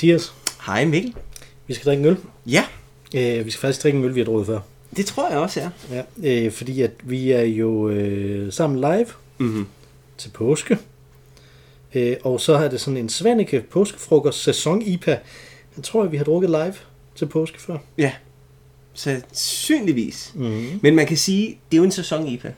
[0.00, 0.32] Hej Mathias.
[0.66, 1.14] Hej Mikkel.
[1.66, 2.16] Vi skal drikke en øl.
[2.46, 2.64] Ja,
[3.14, 4.60] Øh, vi skal faktisk drikke en øl, vi har drukket før.
[4.96, 5.70] det tror jeg også, ja.
[6.22, 9.06] Ja, øh, fordi at vi er jo øh, sammen live
[9.38, 9.66] Mm-hmm.
[10.18, 10.78] til påske.
[11.94, 15.18] Øh, og så er det sådan en Svanike påskefrokost sæson IPA.
[15.76, 16.74] Jeg tror, at vi har drukket live
[17.16, 17.78] til påske før.
[17.98, 18.12] Ja,
[18.94, 20.32] sandsynligvis.
[20.34, 20.78] Mm.
[20.82, 22.52] Men man kan sige, det er jo en sæson IPA.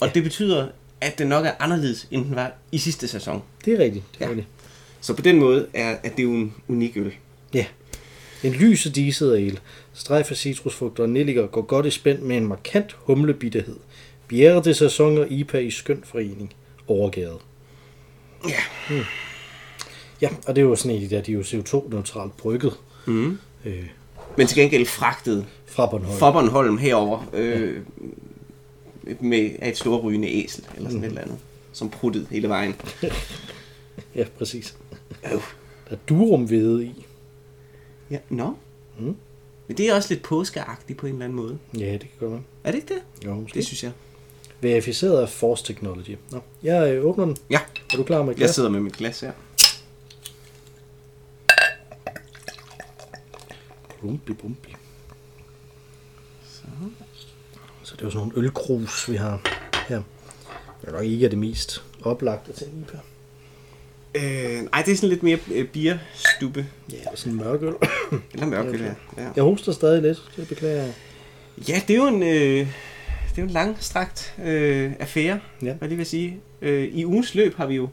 [0.00, 0.12] Og Ja.
[0.14, 0.68] det betyder,
[1.00, 3.42] at den nok er anderledes, end den var i sidste sæson.
[3.64, 4.04] Det er rigtigt.
[4.14, 4.30] Det er Ja.
[4.30, 4.48] rigtigt.
[5.00, 7.12] Så på den måde er at det jo en unik øl.
[7.54, 7.66] Ja.
[8.42, 9.58] En lys og diset ale.
[9.94, 13.76] Strejf af citrusfrugter og nelliker går godt i spænd med en markant humlebitterhed.
[14.28, 16.54] Bjerre til sæson og IPA i skøn forening.
[16.88, 17.38] Overgæret.
[18.48, 18.94] Ja.
[20.22, 22.72] Ja, og det er jo sådan en af de der, de er jo CO2-neutralt brygget
[23.06, 23.38] Mm.
[23.64, 23.84] øh,
[24.36, 26.18] Men til gengæld fragtet fra Bornholm.
[26.18, 27.76] fra Bornholm herover øh,
[29.20, 31.04] med af et stort rygende æsel, eller sådan mm.
[31.04, 31.38] et eller andet,
[31.72, 32.74] som pruttede hele vejen.
[34.14, 34.76] Ja, præcis.
[35.24, 35.30] Øh.
[35.32, 36.52] Der er durum
[36.82, 37.06] i.
[38.10, 38.54] Ja, nå.
[38.98, 39.16] Mm.
[39.66, 41.58] Men det er også lidt påskeagtigt på en eller anden måde.
[41.78, 42.42] Ja, det kan godt være.
[42.64, 43.02] Er det ikke det?
[43.26, 43.54] Jo, måske.
[43.54, 43.92] Det synes jeg.
[44.60, 46.16] Verificeret af Force Technology.
[46.30, 47.36] Nå, jeg øh, åbner den.
[47.50, 47.60] Ja,
[47.92, 48.54] Er du klar med et jeg glas?
[48.54, 49.32] sidder med mit glas her.
[54.00, 54.74] Bumpi, bumpi.
[56.50, 56.62] Så.
[57.82, 59.40] Så det er jo sådan nogle ølkrus, vi har
[59.88, 60.02] her.
[60.80, 62.98] Det er nok ikke er det mest oplagte til IPA.
[64.18, 66.66] Øh, ej, det er sådan lidt mere øh, bierstube.
[66.92, 67.72] Ja, det er sådan en mørk øl.
[68.34, 68.78] Eller Okay.
[68.80, 68.84] ja.
[69.18, 69.28] ja.
[69.36, 70.92] Jeg hoster stadig lidt, det beklager jeg.
[71.68, 72.28] Ja, det er jo en, øh,
[72.58, 72.66] det
[73.36, 75.72] er jo en langstrakt øh, affære, Ja.
[75.72, 76.36] hvad lige vil sige.
[76.62, 77.88] Øh, I ugens løb har vi jo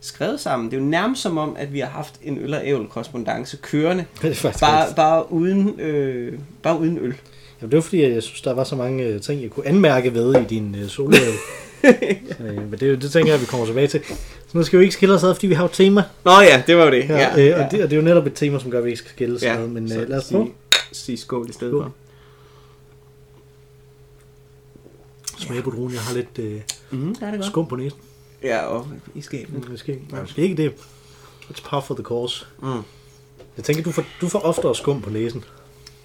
[0.00, 0.70] skrevet sammen.
[0.70, 3.56] Det er jo nærmest som om, at vi har haft en øl og ævel korrespondence
[3.62, 4.04] kørende.
[4.22, 4.96] Det er faktisk Bare, rigtigt.
[4.96, 7.14] bare, uden, øh, bare uden øl.
[7.60, 10.14] Jamen, det var fordi, jeg synes, der var så mange øh, ting, jeg kunne anmærke
[10.14, 11.18] ved i din øh, soløl.
[12.70, 14.00] men det, det tænker jeg, at vi kommer tilbage til.
[14.48, 16.02] Så nu skal vi ikke skille os ad, fordi vi har jo et tema.
[16.24, 17.08] Nå ja, det var jo det.
[17.08, 18.84] Ja, ja, øh, og, det, og det er jo netop et tema, som gør, at
[18.84, 19.66] vi ikke skal skille os ja, ad.
[19.68, 20.50] Men så øh, lad os sige- prøve.
[20.92, 21.82] Sige skål i stedet Skål.
[21.82, 21.92] for.
[25.38, 25.92] Smage på druen.
[25.92, 26.60] Jeg har lidt øh,
[26.90, 27.46] Mm, ja, det er godt.
[27.46, 27.98] skum på næsen.
[28.42, 29.68] Ja, og i skabet.
[29.70, 30.72] Måske, måske ikke det.
[31.50, 32.46] It's par for the cause.
[32.62, 32.68] Mm.
[33.56, 35.44] Jeg tænker, du får, du får oftere skum på næsen.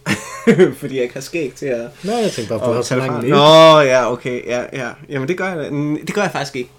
[0.79, 1.91] Fordi jeg ikke har skæg til at...
[2.05, 3.29] Nej, jeg tænker bare, du har så lang næse.
[3.29, 4.45] Nå, ja, okay.
[4.45, 4.91] Ja, ja.
[5.09, 6.71] Jamen, det gør jeg, mm, det gør jeg faktisk ikke.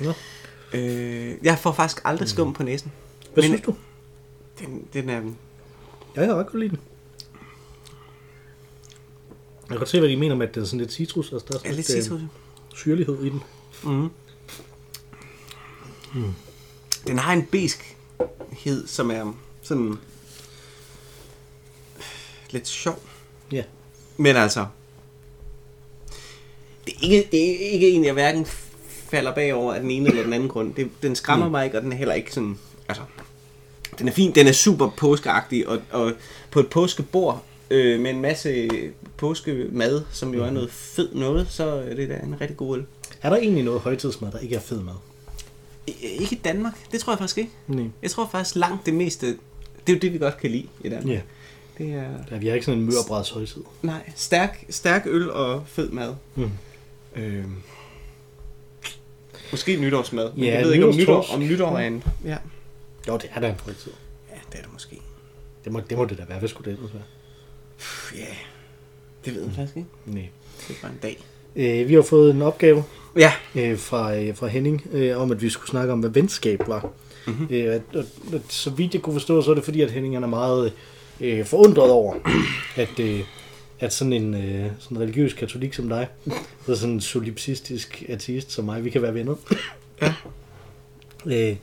[0.00, 0.12] Nå.
[0.72, 2.92] Øh, jeg får faktisk aldrig skum på næsen.
[3.34, 3.74] Hvad Men- synes du?
[4.60, 5.14] Den, den er...
[5.14, 5.20] Ja,
[6.20, 6.78] jeg kan godt kunne lide den.
[9.62, 11.32] Jeg kan godt se, hvad de mener med, at den er sådan lidt citrus.
[11.32, 12.20] Altså, der er, Er sådan lidt øh, citrus.
[12.74, 13.42] syrlighed i den.
[13.84, 14.08] Mm.
[16.14, 16.32] Mm.
[17.06, 19.98] Den har en beskhed, som er sådan
[22.52, 23.02] lidt sjov.
[23.52, 23.62] Ja.
[24.16, 24.66] Men altså,
[26.86, 28.46] det er ikke, det er ikke en, jeg hverken
[29.10, 30.74] falder bagover af den ene eller den anden grund.
[30.74, 31.50] Det, den skræmmer Mm.
[31.50, 32.58] mig ikke, og den er heller ikke sådan,
[32.88, 33.02] altså,
[33.98, 36.12] den er fin, den er super påskeagtig, og, og
[36.50, 38.68] på et påskebord øh, med en masse
[39.16, 42.84] påskemad, som jo er noget fed noget, så er det da en rigtig god øl.
[43.22, 44.94] Er der egentlig noget højtidsmad, der ikke er fed mad?
[45.86, 47.50] I- Ikke i Danmark, det tror jeg faktisk ikke.
[47.66, 47.84] Nej.
[48.02, 49.38] Jeg tror faktisk langt det meste, det
[49.86, 51.08] er jo det, vi godt kan lide i Danmark.
[51.16, 51.20] Ja.
[51.80, 52.36] Det er, ja.
[52.36, 53.62] Vi har ikke sådan en mørbræds højtid.
[53.82, 56.14] nej, stærk, stærk øl og fed mad.
[56.34, 56.50] Mm.
[57.16, 57.54] Øhm.
[59.50, 62.04] Måske nytårsmad, men Ja, jeg ved ikke, om nytår, om nytår er en...
[62.24, 62.36] Ja.
[63.08, 63.92] Jo, det er da en højtid.
[64.30, 64.98] ja, det er det måske.
[65.64, 66.38] Det må det, må det da være.
[66.38, 67.02] Hvad skulle det ellers være?
[68.20, 68.34] Ja,
[69.24, 69.88] det ved jeg faktisk ikke.
[70.06, 70.28] Nej.
[70.68, 71.18] Det er bare en dag.
[71.56, 72.84] Øh, vi har fået en opgave
[73.16, 73.32] Ja.
[73.54, 76.88] øh, fra, øh, fra Henning øh, om, at vi skulle snakke om, hvad venskab var.
[77.26, 77.46] Mhm.
[77.50, 78.04] Øh, og, og,
[78.34, 80.66] og, så vidt jeg kunne forstå, så er det fordi, at Henning han er meget
[80.66, 80.72] øh,
[81.44, 82.14] forundret over,
[82.76, 83.20] at, øh,
[83.80, 86.06] at sådan en øh, sådan en religiøs katolik som dig,
[86.66, 89.34] så sådan en solipsistisk ateist som mig, vi kan være venner.
[90.02, 90.14] Ja.
[91.26, 91.56] øh,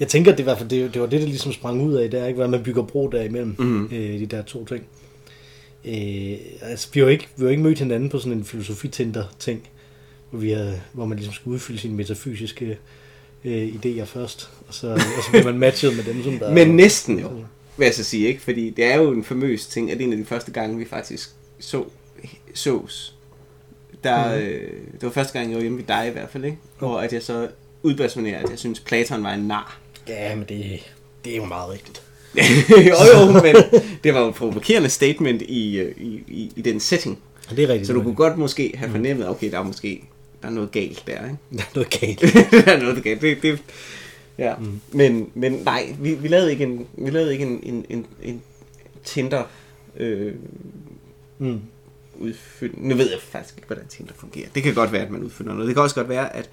[0.00, 2.20] jeg tænker, at det, var, det, det var det, der ligesom sprang ud af, det
[2.20, 3.84] er ikke, hvad man bygger bro derimellem, Mhm.
[3.92, 4.84] øh, de der to ting.
[5.84, 9.68] Øh, altså, vi har jo ikke, vi har ikke mødt hinanden på sådan en filosofi-tinder-ting,
[10.30, 12.78] hvor, vi har, hvor man ligesom skal udfylde sine metafysiske
[13.44, 16.68] øh, idéer først, og så, og så bliver man matchet med dem, som der Men
[16.76, 17.30] næsten jo,
[17.76, 18.40] vil jeg så sige, ikke?
[18.42, 20.78] Fordi det er jo en famøs ting, at det er en af de første gange,
[20.78, 21.30] vi faktisk
[21.60, 21.84] så
[22.54, 23.14] sås.
[24.04, 24.44] Der, Mhm.
[24.44, 24.48] mm.
[24.48, 26.58] øh, det var første gang, jeg var hjemme ved dig i hvert fald, ikke?
[26.78, 27.48] Hvor at jeg så
[27.82, 29.78] udbasunerer, at jeg synes, Platon var en nar.
[30.08, 30.80] Ja, men det,
[31.24, 32.02] det er jo meget rigtigt.
[32.70, 32.94] jo
[33.26, 33.56] jo, men
[34.04, 37.18] det var jo et provokerende statement i, øh, i, i, i den setting.
[37.50, 37.86] Det er rigtigt.
[37.86, 40.02] Så du kunne godt måske have fornemmet, okay, der er måske
[40.42, 41.36] der er noget galt der, ikke?
[41.52, 42.20] Der er noget galt.
[42.66, 43.20] der er noget galt.
[43.20, 43.58] Det, det,
[44.40, 44.54] ja.
[44.56, 44.80] Mm.
[44.92, 48.42] Men, men nej, vi, vi lavede ikke en, vi lavede ikke en, en, en, en
[49.04, 49.42] Tinder
[49.96, 50.34] øh,
[51.38, 51.60] Mm.
[52.18, 52.88] udfylde...
[52.88, 54.46] Nu ved jeg faktisk ikke, hvordan Tinder fungerer.
[54.54, 55.66] Det kan godt være, at man udfylder noget.
[55.66, 56.50] Det kan også godt være, at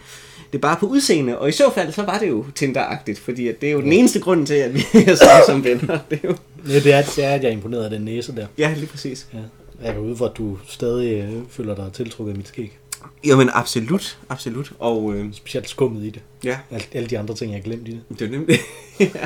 [0.52, 1.38] det er bare på udseende.
[1.40, 3.94] Og i så fald, så var det jo Tinder-agtigt, fordi at det er jo den
[3.94, 6.00] eneste grund til, at vi er sammen som venner.
[6.10, 6.36] Det er jo...
[6.68, 8.48] Ja, det er, det er, at jeg er imponeret af den næse der.
[8.58, 9.28] Ja, lige præcis.
[9.34, 9.40] Ja.
[9.86, 12.78] Jeg kan ud for, at du stadig øh, føler dig tiltrukket af mit skæg.
[13.24, 14.72] Jo, men absolut, absolut.
[14.80, 16.22] Og øh, Specielt skummet i det.
[16.44, 18.20] ja, Alt, alle de andre ting, jeg har glemt i det.
[18.20, 18.60] det er nemlig...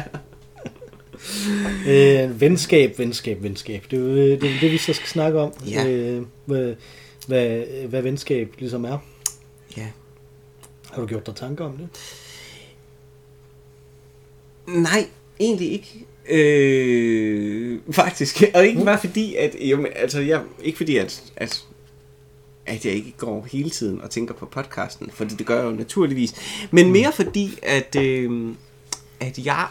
[1.88, 3.86] Øh, venskab, venskab, venskab.
[3.92, 5.54] Det er jo øh, det, er jo det, vi så skal snakke om.
[5.68, 5.88] Ja.
[5.88, 6.76] Øh, hvad,
[7.28, 8.98] hvad, hvad venskab ligesom er.
[9.78, 9.88] ja.
[10.92, 11.88] Har du gjort dig tanker om det?
[14.68, 15.08] Nej,
[15.40, 16.06] egentlig ikke.
[16.30, 18.44] Øh, faktisk.
[18.54, 19.56] Og ikke bare fordi, at...
[19.60, 21.64] Jo, men, altså, jeg, ikke fordi, at, at,
[22.66, 25.72] at jeg ikke går hele tiden og tænker på podcasten, for det gør jeg jo
[25.72, 26.36] naturligvis.
[26.72, 28.56] Men mere fordi, at, øh,
[29.20, 29.68] at jeg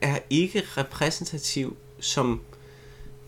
[0.00, 2.40] er ikke repræsentativ som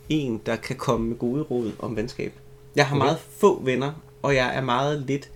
[0.09, 2.33] en, der kan komme med gode råd om venskab.
[2.77, 3.05] Jeg har Okay.
[3.05, 3.93] meget få venner,
[4.23, 5.31] og jeg er meget lidt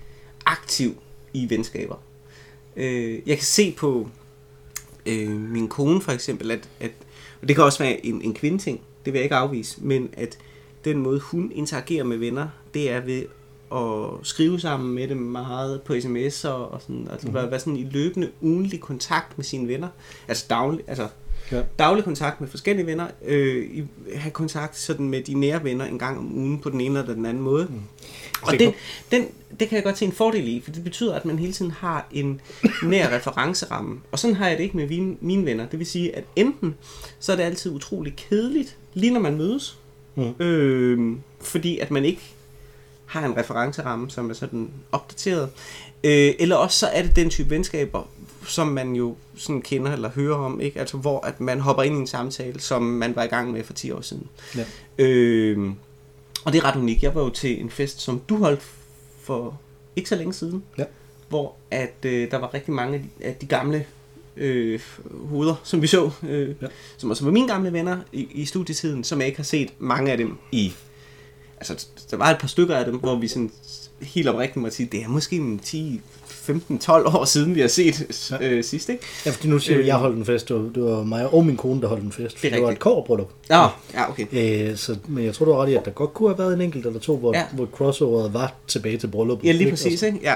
[0.46, 0.96] aktiv
[1.32, 1.96] i venskaber.
[2.76, 4.08] Øh, jeg kan se på
[5.06, 6.90] øh, min kone for eksempel, at, at
[7.42, 10.38] og det kan også være en, en kvindeting, det vil jeg ikke afvise, men at
[10.84, 13.22] den måde hun interagerer med venner, det er ved
[13.74, 17.34] at skrive sammen med dem meget på sms'er og sådan, altså mm.
[17.34, 19.88] være sådan i løbende ugenlig kontakt med sine venner,
[20.28, 21.08] altså daglig, altså
[21.52, 21.62] Ja.
[21.78, 23.84] daglig kontakt med forskellige venner, øh, i,
[24.14, 27.14] have kontakt sådan med de nære venner en gang om ugen på den ene eller
[27.14, 27.66] den anden måde.
[27.70, 27.80] Mm.
[28.42, 28.74] Og det,
[29.10, 29.26] den,
[29.60, 31.70] det kan jeg godt se en fordel i, for det betyder, at man hele tiden
[31.70, 32.40] har en
[32.82, 34.00] nær referenceramme.
[34.12, 35.66] Og sådan har jeg det ikke med mine, mine venner.
[35.66, 36.74] Det vil sige, at enten
[37.18, 39.78] så er det altid utrolig kedeligt, lige når man mødes,
[40.14, 40.34] Mm.
[40.44, 42.20] øh, fordi at man ikke
[43.06, 45.50] har en referenceramme, som er sådan opdateret.
[46.04, 48.08] Øh, eller også så er det den type venskaber,
[48.46, 50.80] som man jo sådan kender eller hører om, ikke?
[50.80, 53.64] Altså hvor at man hopper ind i en samtale, som man var i gang med
[53.64, 54.28] for 10 år siden.
[54.56, 54.64] Ja.
[54.98, 55.70] Øh,
[56.44, 57.02] og det er ret unikt.
[57.02, 58.62] Jeg var jo til en fest, som du holdt
[59.22, 59.60] for
[59.96, 60.84] ikke så længe siden, Ja.
[61.28, 63.86] hvor at øh, der var rigtig mange af de, af de gamle
[64.36, 64.80] øh,
[65.30, 66.66] hoveder, som vi så, øh, Ja.
[66.96, 70.12] som også var mine gamle venner i, i studietiden, som jeg ikke har set mange
[70.12, 70.72] af dem i.
[71.60, 73.50] Altså, der var et par stykker af dem, hvor vi sådan
[74.02, 77.68] helt oprigtigt måtte sige, det er måske en 10, 15, 12 år siden, vi har
[77.68, 78.48] set Ja.
[78.48, 79.04] øh, sidst, ikke?
[79.26, 79.86] Ja, fordi nu siger Øh.
[79.86, 80.48] jeg holdt en fest.
[80.48, 82.42] Det var, det var mig og min kone, der holdt en fest.
[82.42, 83.30] Det det var et kårbryllup.
[83.50, 84.26] Ja, ja, okay.
[84.70, 86.54] Øh, så, men jeg tror, du har ret i, at der godt kunne have været
[86.54, 87.44] en enkelt eller to, hvor, ja.
[87.52, 89.46] Hvor crossoveret var tilbage til brylluppet.
[89.46, 90.18] Ja, lige præcis, Altså, ikke?
[90.22, 90.34] Ja.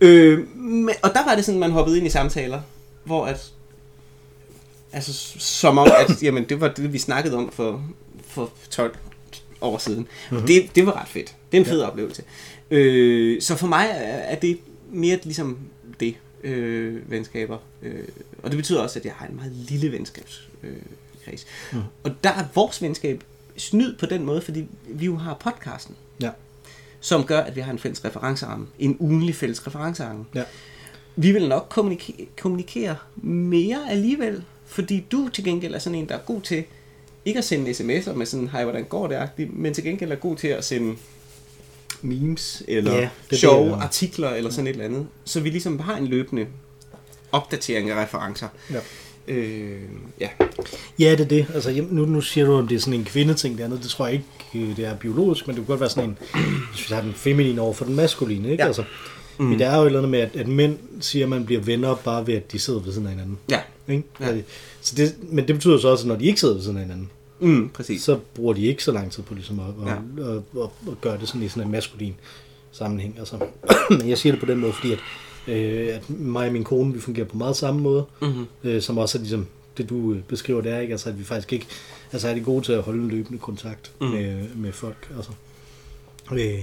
[0.00, 2.60] Øh, men, og der var det sådan, man hoppede ind i samtaler,
[3.08, 3.52] hvor at,
[4.92, 7.84] altså som om, at jamen, det var det, vi snakkede om for,
[8.26, 8.96] for 12
[9.60, 10.08] år siden.
[10.30, 10.46] Mm-hmm.
[10.46, 11.36] Det, det var ret fedt.
[11.52, 11.86] Det er en fed ja.
[11.86, 12.22] oplevelse.
[12.70, 14.58] Øh, så for mig er, det
[14.90, 15.58] mere ligesom
[16.00, 16.14] det,
[16.44, 17.58] øh, venskaber.
[17.82, 18.08] Øh,
[18.42, 20.48] og det betyder også, at jeg har en meget lille venskabskreds.
[21.32, 21.32] Øh.
[21.72, 21.82] Mhm.
[22.02, 23.24] Og der er vores venskab
[23.56, 26.30] snyd på den måde, fordi vi jo har podcasten Ja.
[27.00, 28.66] som gør, at vi har en fælles referenceramme.
[28.78, 30.24] En ugenlig fælles referenceramme.
[30.34, 30.44] Ja.
[31.20, 36.14] Vi vil nok kommunikere, kommunikere mere alligevel, fordi du til gengæld er sådan en, der
[36.14, 36.64] er god til
[37.24, 40.36] ikke at sende sms'er med sådan, hej, hvordan går det, men til gengæld er god
[40.36, 40.96] til at sende
[42.02, 43.76] memes eller Ja, det sjove det, ja.
[43.76, 45.06] artikler eller sådan et eller andet.
[45.24, 46.46] Så vi ligesom har en løbende
[47.32, 48.48] opdatering af referencer.
[48.70, 48.78] Ja.
[49.28, 49.82] Øh,
[50.20, 50.28] ja.
[50.98, 51.46] Ja, det er det.
[51.54, 53.82] Altså, nu, nu siger du, at det er sådan en kvindeting det andet.
[53.82, 56.18] Det tror jeg ikke, øh, det er biologisk, men det kunne godt være sådan en,
[56.72, 58.62] hvis vi har den feminine over for den maskuline, ikke?
[58.62, 58.66] Ja.
[58.66, 58.84] Altså,
[59.38, 59.44] mm.
[59.46, 61.60] Men der er jo et eller andet med, at, at mænd siger, at man bliver
[61.60, 63.38] venner bare ved, at de sidder ved siden af hinanden.
[63.50, 63.60] Ja.
[63.88, 64.02] Ikke?
[64.20, 64.36] Ja.
[64.80, 66.82] Så det, men det betyder så også, at når de ikke sidder ved siden af
[66.82, 68.02] hinanden, Mm, præcis.
[68.02, 69.92] så bruger de ikke så lang tid på ligesom at, Ja.
[69.92, 72.14] at, at, at, at gøre det sådan i sådan en maskulin
[72.72, 73.16] sammenhæng.
[73.18, 73.38] Altså.
[73.90, 74.98] Men jeg siger det på den måde, fordi at,
[75.48, 78.46] øh, at mig og min kone, vi fungerer på meget samme måde, Mm-hmm.
[78.64, 81.24] øh, som også er ligesom det, du øh, beskriver, det er ikke, altså at vi
[81.24, 81.66] faktisk ikke
[82.12, 84.06] altså er de gode til at holde en løbende kontakt mm.
[84.06, 85.10] med, med folk.
[85.16, 85.30] Altså.
[86.32, 86.62] Øh,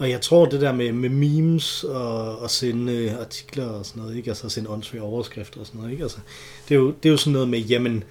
[0.00, 4.02] og jeg tror det der med, med memes og, og sende øh, artikler og sådan
[4.02, 4.30] noget, ikke?
[4.30, 6.02] altså sende åndssvage overskrifter og sådan noget, ikke?
[6.02, 6.18] Altså,
[6.68, 8.04] det, er jo, det er jo sådan noget med, jamen,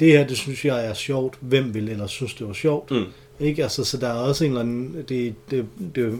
[0.00, 2.90] det her, det synes jeg er sjovt, hvem vil ellers synes, det var sjovt?
[2.90, 3.04] Mm.
[3.40, 3.62] Ikke?
[3.62, 5.04] Altså, så der er også en eller anden...
[5.08, 6.18] Det, det, det,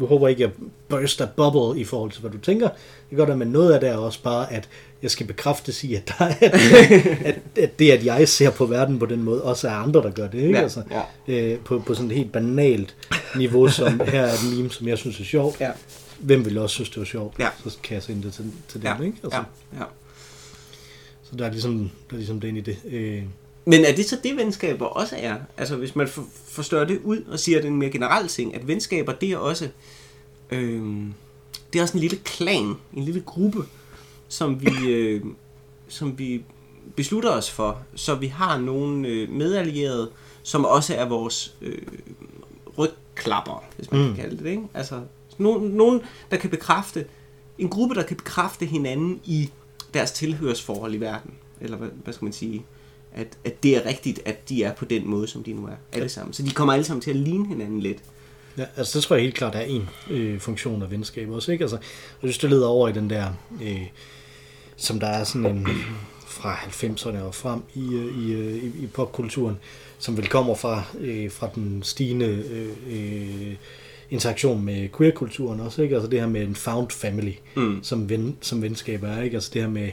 [0.00, 0.50] du håber ikke, jeg
[0.88, 2.68] burster bubble i forhold til, hvad du tænker.
[3.10, 4.68] Det gør det, men noget af det er også bare, at
[5.02, 6.54] jeg skal bekræfte i, at, der er, at,
[7.24, 10.10] at, at det, at jeg ser på verden på den måde, også er andre, der
[10.10, 10.38] gør det.
[10.38, 10.58] Ikke?
[10.58, 10.82] Ja, Altså,
[11.28, 11.52] ja.
[11.52, 12.96] øh, på, på sådan et helt banalt
[13.38, 15.60] niveau, som her er et meme, som jeg synes er sjovt.
[15.60, 15.70] Ja.
[16.18, 17.38] Hvem vil også synes, det var sjovt?
[17.38, 17.48] Ja.
[17.64, 18.90] Så kan jeg sende det til, til dem.
[18.90, 19.04] Ja.
[19.04, 19.18] Ikke?
[19.22, 19.78] Altså, ja.
[19.78, 19.84] ja.
[21.22, 22.78] Så der er ligesom, der er ligesom det ind i det.
[22.84, 23.22] Øh,
[23.64, 25.36] Men er det så det, venskaber også er?
[25.56, 28.68] Altså hvis man for, forstår det ud og siger, det en mere generel ting, at
[28.68, 29.68] venskaber, det er også,
[30.50, 30.82] øh,
[31.72, 33.58] det er også en lille klan, en lille gruppe,
[34.28, 35.22] som vi, øh,
[35.88, 36.42] som vi
[36.96, 40.10] beslutter os for, så vi har nogle øh, medallierede,
[40.42, 41.78] som også er vores øh,
[43.14, 44.06] rygklapper, hvis man mm.
[44.06, 44.62] kan kalde det, ikke?
[44.74, 45.00] Altså,
[45.38, 47.04] nogen, nogen, der kan bekræfte,
[47.58, 49.50] en gruppe, der kan bekræfte hinanden i
[49.94, 51.30] deres tilhørsforhold i verden.
[51.60, 52.64] Eller hvad, hvad skal man sige?
[53.12, 55.76] At, at det er rigtigt, at de er på den måde, som de nu er,
[55.92, 56.32] alle sammen.
[56.32, 57.98] Så de kommer alle sammen til at ligne hinanden lidt.
[58.58, 61.64] Ja, altså det tror jeg helt klart er en øh, funktion af venskab også, ikke?
[61.64, 63.86] Altså, jeg synes, det leder over i den der, øh,
[64.76, 65.68] som der er sådan en
[66.34, 69.56] fra 90'erne og frem i, øh, i, øh, i, i popkulturen,
[69.98, 73.54] som vel kommer fra, øh, fra den stigende øh, øh,
[74.10, 75.94] interaktion med queer-kulturen også, ikke?
[75.94, 77.78] Altså det her med en found family, mm.
[77.82, 79.34] som, ven, som venskab er, ikke?
[79.34, 79.90] Altså det her med,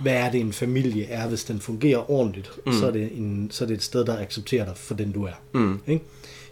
[0.00, 2.72] hvad er det en familie er, hvis den fungerer ordentligt, mm.
[2.72, 5.24] så, er det en, så er det et sted, der accepterer dig for den du
[5.24, 5.40] er.
[5.52, 5.80] Mm.
[5.86, 6.04] Ikke?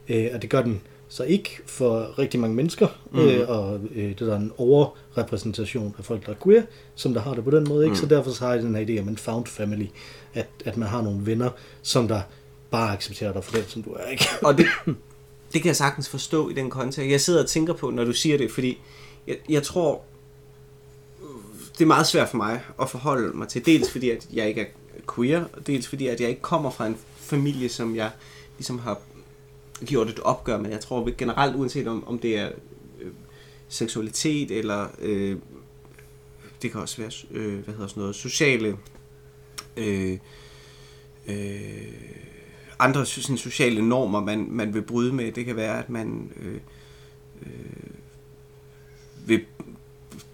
[0.09, 0.81] Øh, og det gør den
[1.13, 3.19] så ikke for rigtig mange mennesker, mm.
[3.19, 6.63] øh, og øh, det der er en overrepræsentation af folk, der er queer,
[6.95, 7.85] som der har det på den måde.
[7.85, 7.93] Ikke?
[7.93, 8.01] Mm.
[8.01, 9.87] Så derfor så har jeg den her idé om en found family,
[10.35, 11.51] at, at man har nogle venner,
[11.83, 12.21] som der
[12.71, 14.07] bare accepterer dig for den, som du er.
[14.07, 14.25] Ikke?
[14.43, 14.67] og det,
[15.53, 17.11] det kan jeg sagtens forstå i den kontekst.
[17.11, 18.79] Jeg sidder og tænker på, når du siger det, fordi
[19.27, 20.03] jeg, jeg tror,
[21.73, 24.61] det er meget svært for mig at forholde mig til, dels fordi, at jeg ikke
[24.61, 24.67] er
[25.15, 28.11] queer, og dels fordi, at jeg ikke kommer fra en familie, som jeg
[28.59, 28.99] ligesom har
[29.87, 30.71] gjort et opgør med.
[30.71, 32.51] Jeg tror generelt, uanset om, om det er
[33.01, 33.11] øh,
[33.69, 35.37] seksualitet, eller øh,
[36.63, 38.77] det kan også være, øh, hvad hedder sådan noget, sociale,
[39.77, 40.19] øh,
[41.29, 41.93] øh,
[42.79, 45.33] andre sådan, sociale normer, man, man vil bryde med.
[45.33, 46.61] Det kan være, at man øh,
[47.43, 47.91] øh,
[49.27, 49.41] vil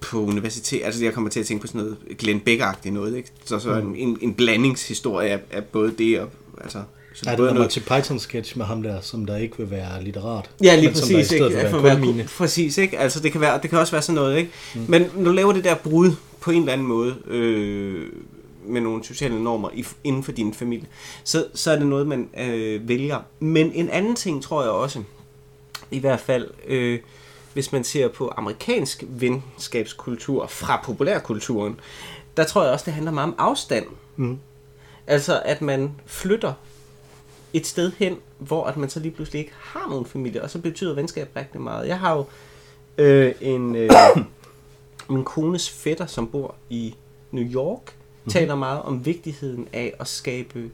[0.00, 3.31] på universitet, altså jeg kommer til at tænke på sådan noget Glenn Beck-agtigt noget, ikke?
[3.45, 3.95] Så, så mm.
[3.95, 6.83] en, en blandingshistorie af, af både det og, altså
[7.19, 7.71] så det er det noget...
[7.71, 10.51] til Python sketch med ham der, som der ikke vil være litterat.
[10.63, 11.33] Ja, lige præcis.
[11.33, 11.51] Ikke?
[11.51, 12.29] For, for være, mine.
[12.39, 12.99] præcis, ikke?
[12.99, 14.51] Altså det kan, være, det kan også være sådan noget, ikke?
[14.75, 14.85] Mm.
[14.89, 18.07] Men nu laver det der brud på en eller anden måde, øh,
[18.67, 20.87] med nogle sociale normer i, inden for din familie,
[21.25, 23.19] så, så er det noget, man øh, vælger.
[23.41, 25.03] Men en anden ting, tror jeg også,
[25.91, 26.99] i hvert fald, øh,
[27.53, 31.81] hvis man ser på amerikansk venskabskultur fra populærkulturen,
[32.37, 33.87] der tror jeg også, det handler meget om afstand.
[34.17, 34.39] Mm.
[35.07, 36.53] Altså, at man flytter
[37.52, 40.59] et sted hen, hvor at man så lige pludselig ikke har nogen familie, og så
[40.59, 41.88] betyder venskab rigtig meget.
[41.88, 42.25] Jeg har jo
[42.99, 43.90] øh, en øh,
[45.11, 46.95] min kones fætter, som bor i
[47.31, 48.31] New York, mm-hmm.
[48.31, 50.71] taler meget om vigtigheden af at skabe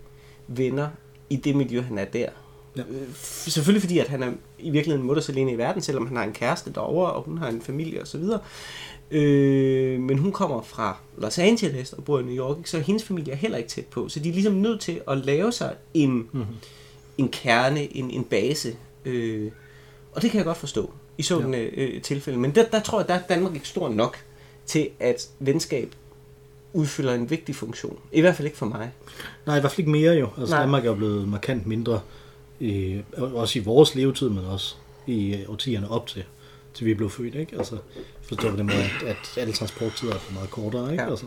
[0.46, 0.88] venner
[1.30, 2.28] i det miljø, han er der.
[2.76, 2.82] Ja.
[2.82, 6.24] Øh, selvfølgelig fordi, at han er i virkeligheden mutters alene i verden, selvom han har
[6.24, 8.22] en kæreste derovre, og hun har en familie osv.
[9.10, 13.32] Øh, men hun kommer fra Los Angeles og bor i New York, så hendes familie
[13.32, 14.08] er heller ikke tæt på.
[14.08, 16.56] Så de er ligesom nødt til at lave sig en, mm-hmm.
[17.18, 18.76] en kerne, en, en base.
[19.04, 19.50] Øh,
[20.12, 21.60] og det kan jeg godt forstå i sådan ja.
[21.62, 22.38] øh, tilfælde.
[22.38, 24.16] Men der, der tror jeg, der er Danmark ikke stor nok
[24.66, 25.94] til, at venskab
[26.72, 27.98] udfylder en vigtig funktion.
[28.12, 28.90] I hvert fald ikke for mig.
[29.46, 30.28] Nej, i hvert fald ikke mere jo.
[30.38, 30.62] Altså Nej.
[30.62, 32.00] Danmark er blevet markant mindre,
[32.60, 34.74] i, også i vores levetid, men også
[35.06, 36.24] i årtierne op til,
[36.74, 37.34] til vi blev født.
[37.34, 37.56] Ikke?
[37.56, 37.76] Altså,
[38.22, 40.90] forstå på den måde, at, at alle transporttider er meget kortere.
[40.92, 41.02] Ikke?
[41.02, 41.10] Ja.
[41.10, 41.26] Altså,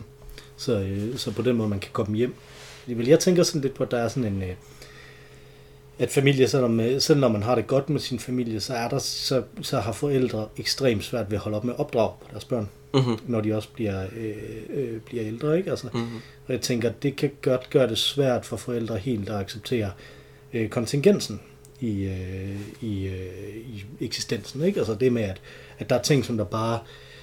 [0.56, 2.34] så, øh, så på den måde, man kan komme hjem.
[2.88, 4.42] Jeg tænker sådan lidt på, at der er sådan en...
[4.42, 4.54] Øh,
[5.98, 8.88] at familie, selvom, øh, selv når man har det godt med sin familie, så, er
[8.88, 12.26] der, så, så har forældre ekstremt svært ved at holde op med at opdrage på
[12.30, 13.18] deres børn, mm-hmm.
[13.26, 14.36] når de også bliver, øh,
[14.70, 15.58] øh, bliver ældre.
[15.58, 15.70] Ikke?
[15.70, 16.16] Altså, mm-hmm.
[16.46, 19.90] Og jeg tænker, det kan godt gøre det svært for forældre helt at acceptere
[20.52, 21.40] øh, kontingensen
[21.80, 24.64] i, øh, i, øh, i eksistensen.
[24.64, 24.78] Ikke?
[24.78, 25.40] Altså det med, at,
[25.78, 26.78] at der er ting, som der bare,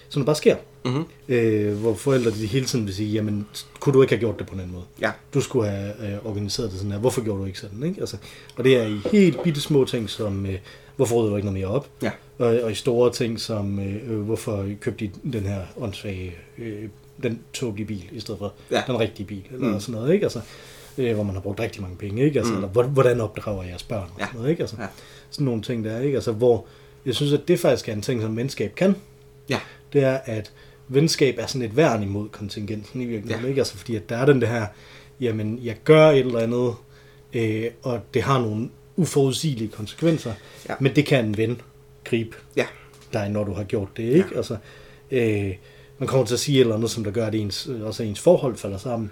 [0.09, 0.55] som der bare sker.
[0.85, 1.03] Mm-hmm.
[1.29, 3.47] Øh, hvor forældre de hele tiden vil sige, jamen,
[3.79, 4.83] kunne du ikke have gjort det på den måde?
[5.01, 5.11] Ja.
[5.33, 6.99] Du skulle have øh, organiseret det sådan her.
[6.99, 7.83] Hvorfor gjorde du ikke sådan?
[7.83, 7.99] Ikke?
[7.99, 8.17] Altså,
[8.55, 10.57] og det er i helt bitte små ting, som, øh,
[10.95, 11.89] hvorfor rydder du ikke noget mere op?
[12.01, 12.11] Ja.
[12.37, 16.89] Og, og i store ting, som, øh, hvorfor købte de den her åndssvage, øh,
[17.23, 18.83] den tåbelige bil, i stedet for ja.
[18.87, 19.79] den rigtige bil, eller mm.
[19.79, 20.25] sådan noget, ikke?
[20.25, 20.41] Altså,
[20.97, 22.39] øh, hvor man har brugt rigtig mange penge, ikke?
[22.39, 22.63] Altså, mm.
[22.63, 24.25] eller, hvordan opdrager jeres børn, og ja.
[24.25, 24.63] sådan noget, ikke?
[24.63, 24.87] Altså, ja.
[25.29, 26.15] sådan nogle ting der, ikke?
[26.15, 26.65] Altså, hvor
[27.05, 28.95] jeg synes, at det faktisk er en ting, som venskab kan.
[29.49, 29.59] Ja.
[29.93, 30.51] Det er, at
[30.87, 33.49] venskab er sådan et værn imod kontingensen i virkeligheden, ja.
[33.49, 33.61] ikke?
[33.61, 34.65] Altså, fordi at der er den det her,
[35.19, 36.75] jamen, jeg gør et eller andet,
[37.33, 40.33] øh, og det har nogle uforudsigelige konsekvenser,
[40.69, 40.75] ja.
[40.79, 41.61] men det kan en ven
[42.03, 42.65] gribe ja.
[43.13, 44.29] dig, når du har gjort det, ikke?
[44.31, 44.37] Ja.
[44.37, 44.57] Altså,
[45.11, 45.53] øh,
[45.99, 48.19] man kommer til at sige et eller andet, som der gør, at ens, også ens
[48.19, 49.11] forhold falder sammen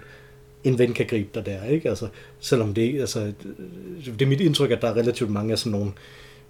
[0.64, 1.88] en ven kan gribe dig der, ikke?
[1.88, 2.08] Altså,
[2.40, 3.32] selvom det, altså,
[4.04, 5.92] det er mit indtryk, at der er relativt mange af sådan nogle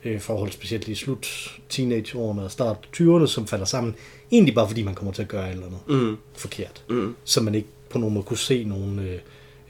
[0.04, 3.94] øh, forhold, specielt i slut teenageårene og start 20'erne, som falder sammen,
[4.32, 6.16] egentlig bare fordi man kommer til at gøre et eller andet mm.
[6.34, 7.14] forkert, mm.
[7.24, 9.18] som man ikke på nogen måde kunne se nogen, øh,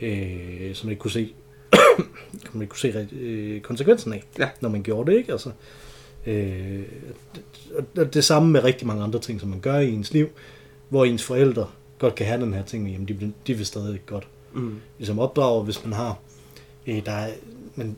[0.00, 1.32] øh, som man ikke kunne se,
[2.52, 4.48] man ikke kunne se øh, konsekvensen af, ja.
[4.60, 5.32] når man gjorde det, ikke?
[5.32, 5.50] Altså,
[6.26, 6.82] øh,
[7.96, 10.28] det, det samme med rigtig mange andre ting, som man gør i ens liv,
[10.88, 11.66] hvor ens forældre
[11.98, 14.74] godt kan have den her ting, jamen de, de vil stadig godt mm.
[14.98, 16.18] ligesom opdrage, hvis man har,
[16.86, 17.30] øh, der er
[17.76, 17.96] men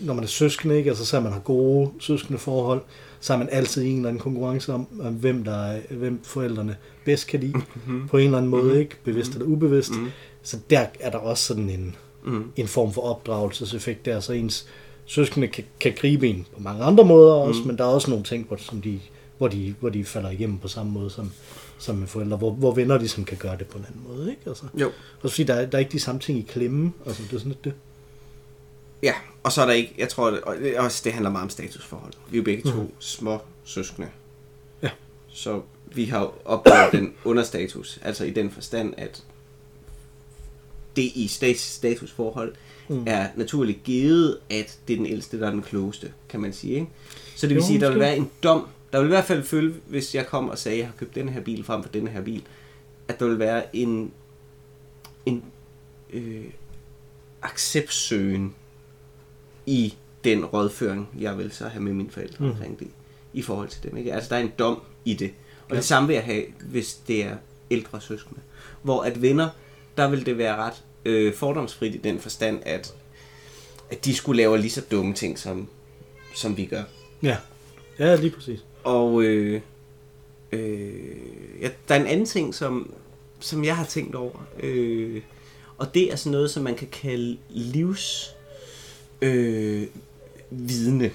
[0.00, 0.90] når man er søskende, ikke?
[0.90, 2.80] Altså, så man har gode søskende forhold,
[3.20, 6.76] så er man altid en eller anden konkurrence om, om hvem, der er, hvem forældrene
[7.04, 8.08] bedst kan lide, mm-hmm.
[8.08, 8.78] på en eller anden måde, Mhm.
[8.78, 8.96] ikke?
[9.04, 9.40] Bevidst Mhm.
[9.42, 9.90] eller ubevidst.
[9.90, 10.08] Mhm.
[10.42, 12.44] Så der er der også sådan en, Mm.
[12.56, 14.66] en form for opdragelseseffekt der, så ens
[15.06, 17.66] søskende kan, kan gribe en på mange andre måder også, Mm.
[17.66, 19.00] men der er også nogle ting, hvor, som de,
[19.38, 21.30] hvor, de, hvor de falder igennem på samme måde som,
[21.78, 24.42] som med forældre, hvor, hvor venner ligesom kan gøre det på en anden måde, ikke?
[24.46, 24.92] Altså, Jo.
[25.22, 27.38] også fordi der, er- der er ikke de samme ting i klemme, altså det er
[27.38, 27.74] sådan lidt det.
[29.02, 31.42] Ja, og så er der ikke, jeg tror, det, og det, også, det handler meget
[31.44, 32.12] om statusforhold.
[32.30, 32.90] Vi er jo begge to mm.
[32.98, 34.08] små søskende.
[34.82, 34.90] Ja.
[35.28, 35.60] Så
[35.94, 39.22] vi har oplevet den understatus, altså i den forstand, at
[40.96, 42.54] det i stat- statusforhold
[42.90, 43.04] Mm.
[43.06, 46.74] er naturligt givet, at det er den ældste, der er den klogeste, kan man sige.
[46.74, 46.86] Ikke?
[47.36, 48.66] Så det vil Jo, sige, at der vil være en dom.
[48.92, 51.14] Der vil i hvert fald følge, hvis jeg kom og sagde, at jeg har købt
[51.14, 52.42] den her bil frem for den her bil,
[53.08, 54.12] at der vil være en,
[55.26, 55.44] en
[56.12, 56.44] øh,
[57.42, 58.54] acceptsøgen
[59.66, 62.50] i den rådføring, jeg vil så have med mine forældre Mm.
[62.50, 62.88] omkring det,
[63.32, 63.96] i forhold til dem.
[63.96, 64.12] Ikke?
[64.14, 65.30] Altså, der er en dom i det.
[65.64, 65.76] Og ja.
[65.76, 67.36] det samme vil jeg have, hvis det er
[67.70, 68.40] ældre søskende.
[68.82, 69.48] Hvor at venner,
[69.96, 72.94] der vil det være ret øh, fordomsfrit i den forstand, at,
[73.90, 75.68] at de skulle lave lige så dumme ting, som,
[76.34, 76.82] som vi gør.
[77.22, 77.36] Ja.
[77.98, 78.64] ja, lige præcis.
[78.88, 79.60] Og øh,
[80.52, 80.90] øh,
[81.60, 82.92] ja, der er en anden ting, som,
[83.40, 84.46] som jeg har tænkt over.
[84.62, 85.22] Øh,
[85.78, 88.34] og det er sådan noget, som man kan kalde livs
[89.22, 89.86] øh,
[90.50, 91.10] vidne.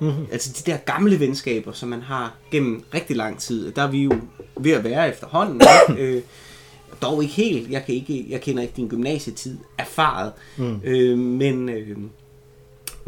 [0.00, 0.26] Mm-hmm.
[0.32, 3.72] Altså de der gamle venskaber, som man har gennem rigtig lang tid.
[3.72, 4.12] Der er vi jo
[4.56, 5.62] ved at være efterhånden.
[5.98, 6.22] øh,
[7.02, 7.70] dog ikke helt.
[7.70, 10.32] Jeg, kan ikke, jeg kender ikke din gymnasietid erfaret.
[10.56, 10.80] Mm.
[10.84, 11.96] Øh, men, øh,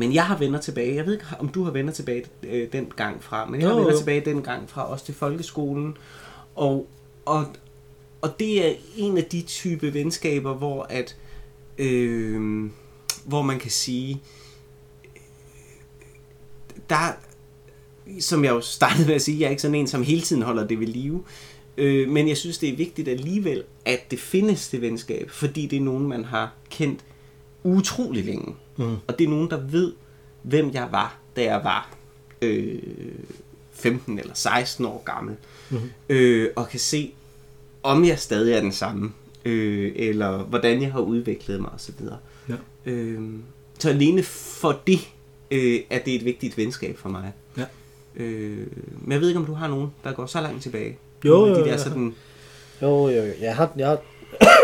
[0.00, 0.94] men jeg har venner tilbage.
[0.94, 3.46] Jeg ved ikke, om du har venner tilbage øh, den gang fra.
[3.46, 3.98] Men jeg har Jo, venner jo.
[3.98, 5.96] tilbage den gang fra, også til folkeskolen.
[6.54, 6.88] Og,
[7.24, 7.46] og,
[8.20, 11.16] og det er en af de type venskaber, hvor at
[11.78, 12.70] øh,
[13.24, 14.22] hvor man kan sige,
[16.90, 17.12] der,
[18.20, 20.42] som jeg jo startede med at sige, jeg er ikke sådan en, som hele tiden
[20.42, 21.24] holder det ved live.
[21.76, 25.76] Øh, men jeg synes, det er vigtigt alligevel, at det findes det venskab, fordi det
[25.76, 27.00] er nogen, man har kendt
[27.64, 28.54] utrolig længe.
[28.78, 28.96] Mm.
[29.06, 29.92] Og det er nogen, der ved,
[30.42, 31.90] hvem jeg var, da jeg var
[32.42, 32.78] øh,
[33.72, 35.36] 15 eller 16 år gammel.
[35.70, 35.90] Mhm.
[36.08, 37.12] Øh, og kan se,
[37.82, 39.12] om jeg stadig er den samme,
[39.44, 41.94] øh, eller hvordan jeg har udviklet mig osv.
[42.48, 42.54] Ja.
[42.86, 43.20] Øh,
[43.78, 45.08] så alene for det,
[45.50, 47.32] øh, er det et vigtigt venskab for mig.
[47.56, 47.64] Ja.
[48.16, 48.66] Øh,
[49.00, 50.98] men jeg ved ikke, om du har nogen, der går så langt tilbage.
[51.24, 51.78] Jo, jo, de der jo.
[51.78, 52.14] sådan,
[52.82, 53.32] Jo, jo, jo.
[53.40, 53.98] Jeg har, jeg har,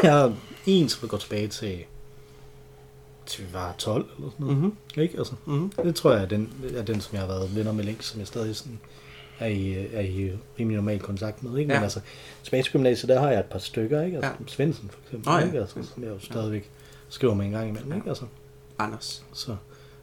[0.02, 0.32] jeg har
[0.66, 1.78] en, som går tilbage til,
[3.26, 4.56] til vi var 12 eller sådan noget.
[4.58, 5.18] mm-hmm, Ikke?
[5.18, 5.70] Altså, mm-hmm.
[5.70, 8.18] det tror jeg er den, er den, som jeg har været venner med længst, som
[8.20, 8.78] jeg stadig sådan
[9.38, 11.58] er i, er i rimelig normal kontakt med.
[11.58, 11.68] Ikke?
[11.68, 11.82] Men Ja.
[11.82, 12.00] altså,
[12.42, 14.16] tilbage til gymnasiet, der har jeg et par stykker, ikke?
[14.16, 14.46] Altså, Ja.
[14.46, 15.44] Svendsen for eksempel, Nå ja.
[15.46, 15.58] ikke?
[15.58, 16.70] Altså, som jeg jo stadigvæk
[17.08, 17.96] skriver med en gang imellem, Ja.
[17.96, 18.08] ikke?
[18.08, 18.24] Altså,
[18.78, 19.24] Anders.
[19.32, 19.56] så,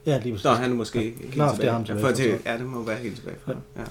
[0.06, 0.44] ja, lige præcis.
[0.46, 1.72] Nå, han er måske helt Nå, det er tilbage.
[1.72, 3.54] ham tilbage Ja, for til, ja, det må være helt tilbage fra.
[3.78, 3.84] Ja.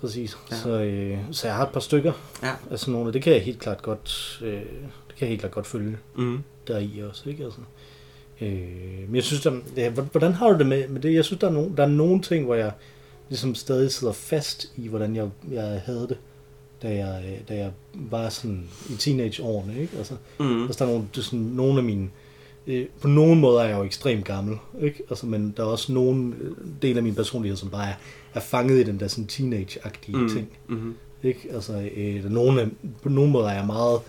[0.00, 0.36] Præcis.
[0.50, 0.56] Ja.
[0.56, 2.12] Så, øh, så jeg har et par stykker.
[2.42, 2.52] Ja.
[2.70, 4.62] Altså nogle af det kan jeg helt klart godt, øh,
[5.12, 6.38] det kan jeg helt klart godt følge Mm.
[6.68, 7.44] der i også, ikke?
[7.44, 7.60] Altså,
[8.40, 11.14] øh, men jeg synes, der, ja, hvor- hvordan har du det med, med det?
[11.14, 12.72] Jeg synes, der er, nogle, der er nogle ting, hvor jeg
[13.28, 16.18] ligesom stadig sidder fast i, hvordan jeg, jeg havde det,
[16.82, 19.96] da jeg, da jeg var sådan i teenageårene, ikke?
[19.98, 20.62] Altså, Mm.
[20.64, 22.08] altså der er nogle, det er sådan, nogle af mine,
[22.66, 25.02] øh, på nogle måder er jeg jo ekstremt gammel, ikke?
[25.10, 26.50] Altså, men der er også nogle øh,
[26.82, 27.94] del af min personlighed, som bare er,
[28.34, 30.28] er fanget i den der sådan teenage-agtige Mm.
[30.28, 30.48] ting.
[30.68, 30.94] Mm.
[31.22, 31.48] Ikke?
[31.52, 32.68] Altså, øh, der er nogle, af-
[33.02, 34.02] på nogle måder er jeg meget øh,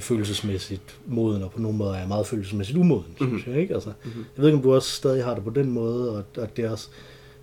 [0.00, 3.26] følelsesmæssigt moden, og på nogle måder er jeg meget følelsesmæssigt umoden, mm-hmm.
[3.26, 3.38] Mhm.
[3.40, 3.62] synes jeg.
[3.62, 3.74] Ikke?
[3.74, 4.12] Altså, Mhm.
[4.36, 6.64] Jeg ved ikke, om du også stadig har det på den måde, og, og det
[6.64, 6.88] er også,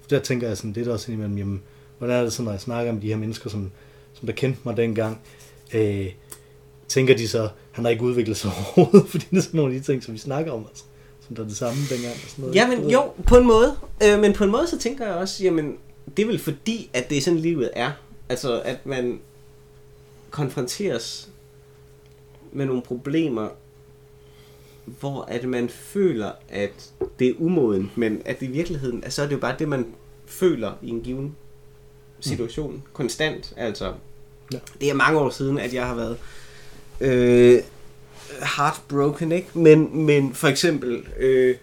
[0.09, 1.61] der tænker jeg sådan, det der også indimellem, jamen,
[1.97, 3.71] hvordan er det sådan, når jeg snakker med de her mennesker, som,
[4.13, 5.21] som der kendte mig dengang,
[5.73, 6.05] øh,
[6.87, 9.79] tænker de så, han har ikke udviklet sig overhovedet, fordi det er sådan nogle af
[9.81, 10.83] de ting, som vi snakker om, altså,
[11.27, 12.13] som der er det samme dengang.
[12.13, 12.91] Og sådan noget, Ja, Du men ved.
[12.91, 13.75] jo, på en måde.
[14.03, 15.75] Øh, men på en måde, så tænker jeg også, jamen,
[16.17, 17.91] det er vel fordi, at det er sådan, livet er.
[18.29, 19.19] Altså, at man
[20.29, 21.29] konfronteres
[22.53, 23.47] med nogle problemer,
[24.85, 29.25] hvor at man føler, at det er umoden, men at i virkeligheden, altså, så er
[29.27, 29.85] det jo bare det, man
[30.25, 31.35] føler i en given
[32.19, 32.81] situation, mm.
[32.93, 33.53] konstant.
[33.57, 33.93] Altså,
[34.53, 34.59] Ja.
[34.81, 36.17] det er mange år siden, at jeg har været
[37.01, 37.59] øh,
[38.57, 39.47] heartbroken, ikke?
[39.59, 41.55] Men, men for eksempel, øh,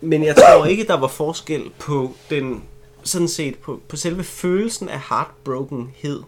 [0.00, 2.62] men jeg tror ikke, der var forskel på den,
[3.02, 6.22] sådan set på, på selve følelsen af heartbrokenhed,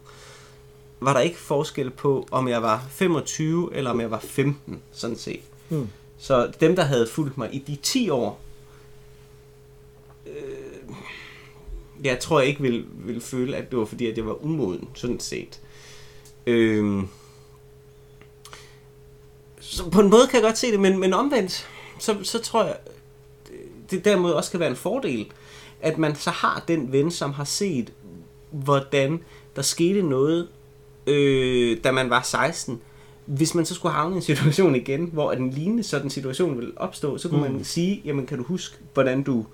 [1.01, 5.17] var der ikke forskel på, om jeg var 25 eller om jeg var 15, sådan
[5.17, 5.41] set.
[5.69, 5.87] Mm.
[6.17, 8.41] Så dem, der havde fulgt mig i de 10 år,
[10.27, 10.95] øh,
[12.03, 14.89] jeg tror jeg ikke ville, ville føle, at det var fordi, at jeg var umoden,
[14.93, 15.61] sådan set.
[16.47, 17.03] Øh,
[19.59, 21.67] så på en måde kan jeg godt se det, men, men omvendt,
[21.99, 22.77] så, så tror jeg,
[23.91, 25.31] det derimod også kan være en fordel,
[25.81, 27.93] at man så har den ven, som har set,
[28.51, 29.23] hvordan
[29.55, 30.47] der skete noget,
[31.07, 32.81] øh, da man var 16.
[33.25, 36.73] Hvis man så skulle havne i en situation igen, hvor en lignende sådan situation ville
[36.75, 37.53] opstå, så kunne mm.
[37.53, 39.45] man sige, jamen kan du huske, hvordan du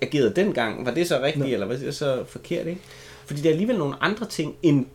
[0.00, 0.86] agerede dengang?
[0.86, 1.52] Var det så rigtigt, ja.
[1.52, 2.66] eller var det så forkert?
[2.66, 2.80] Ikke?
[3.26, 4.86] Fordi der er alligevel nogle andre ting, end,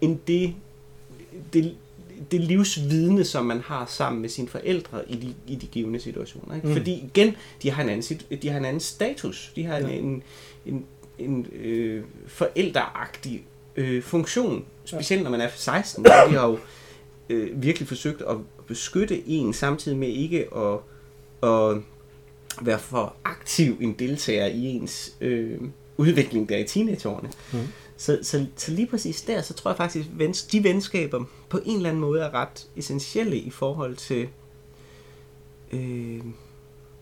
[0.00, 0.54] end det,
[1.52, 1.74] det,
[2.30, 6.54] det livsvidne, som man har sammen med sine forældre i de, i de givende situationer.
[6.54, 6.68] Ikke?
[6.68, 6.74] Mm.
[6.74, 9.52] Fordi igen, de har en anden, de har en anden status.
[9.56, 9.88] De har ja.
[9.88, 10.22] en,
[10.66, 10.86] en, en,
[11.18, 13.44] en øh, forældreagtig
[13.76, 14.64] øh, funktion.
[14.90, 16.04] Specielt når man er 16.
[16.04, 16.58] de har jo
[17.28, 20.78] øh, virkelig forsøgt at beskytte en, samtidig med ikke at,
[21.50, 21.76] at
[22.62, 25.60] være for aktiv en deltager i ens øh,
[25.96, 27.30] udvikling der i teenageårene.
[27.52, 27.58] Mm.
[27.96, 31.76] Så, så, så lige præcis der, så tror jeg faktisk, at de venskaber på en
[31.76, 34.28] eller anden måde er ret essentielle i forhold til,
[35.72, 36.20] øh,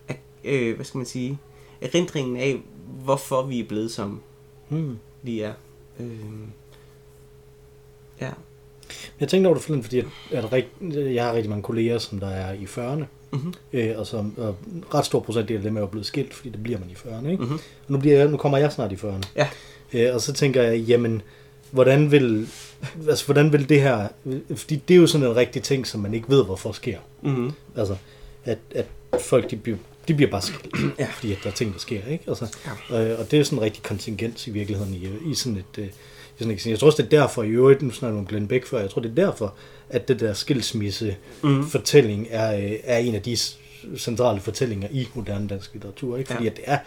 [0.07, 1.39] at, øh, hvad skal man sige,
[1.81, 2.61] erindringen af,
[3.03, 4.21] hvorfor vi er blevet som
[4.69, 4.97] mm.
[5.21, 5.53] vi er.
[5.99, 6.19] Øh,
[8.21, 8.29] ja.
[9.19, 9.99] Jeg tænkte over det forleden, fordi
[10.31, 13.03] at, at jeg har rigtig mange kolleger, som der er i 40'erne.
[13.31, 13.53] Mm-hmm.
[13.73, 14.55] Øh, og som og
[14.93, 17.27] ret stor procentdel af dem er jo blevet skilt, fordi det bliver man i 40'erne.
[17.29, 17.43] Ikke?
[17.43, 17.59] Mm-hmm.
[17.87, 19.27] Og nu, bliver jeg, nu kommer jeg snart i 40'erne.
[19.35, 19.47] Ja.
[19.93, 21.21] Øh, og så tænker jeg, jamen,
[21.71, 22.47] hvordan vil,
[23.09, 24.07] altså, hvordan vil det her...
[24.55, 26.97] Fordi det er jo sådan en rigtig ting, som man ikke ved, hvorfor sker.
[27.21, 27.51] Mm-hmm.
[27.75, 27.95] Altså,
[28.45, 28.85] at, at
[29.21, 29.77] folk, de bliver,
[30.07, 31.07] de bliver bare skilt, ja.
[31.13, 32.05] fordi at der er ting, der sker.
[32.05, 32.23] Ikke?
[32.27, 32.57] Altså,
[32.89, 33.11] ja.
[33.11, 35.83] øh, og det er sådan en rigtig kontingens i virkeligheden i, i sådan et...
[35.83, 35.87] Øh,
[36.39, 38.65] sådan et jeg tror også, det er derfor, i øvrigt, nu snakker om Glenn Beck
[38.65, 39.53] før, jeg tror, det er derfor,
[39.89, 43.37] at det der skilsmisse-fortælling er, øh, er en af de
[43.97, 46.17] centrale fortællinger i moderne dansk litteratur.
[46.17, 46.31] Ikke?
[46.31, 46.49] Fordi ja.
[46.49, 46.79] at det er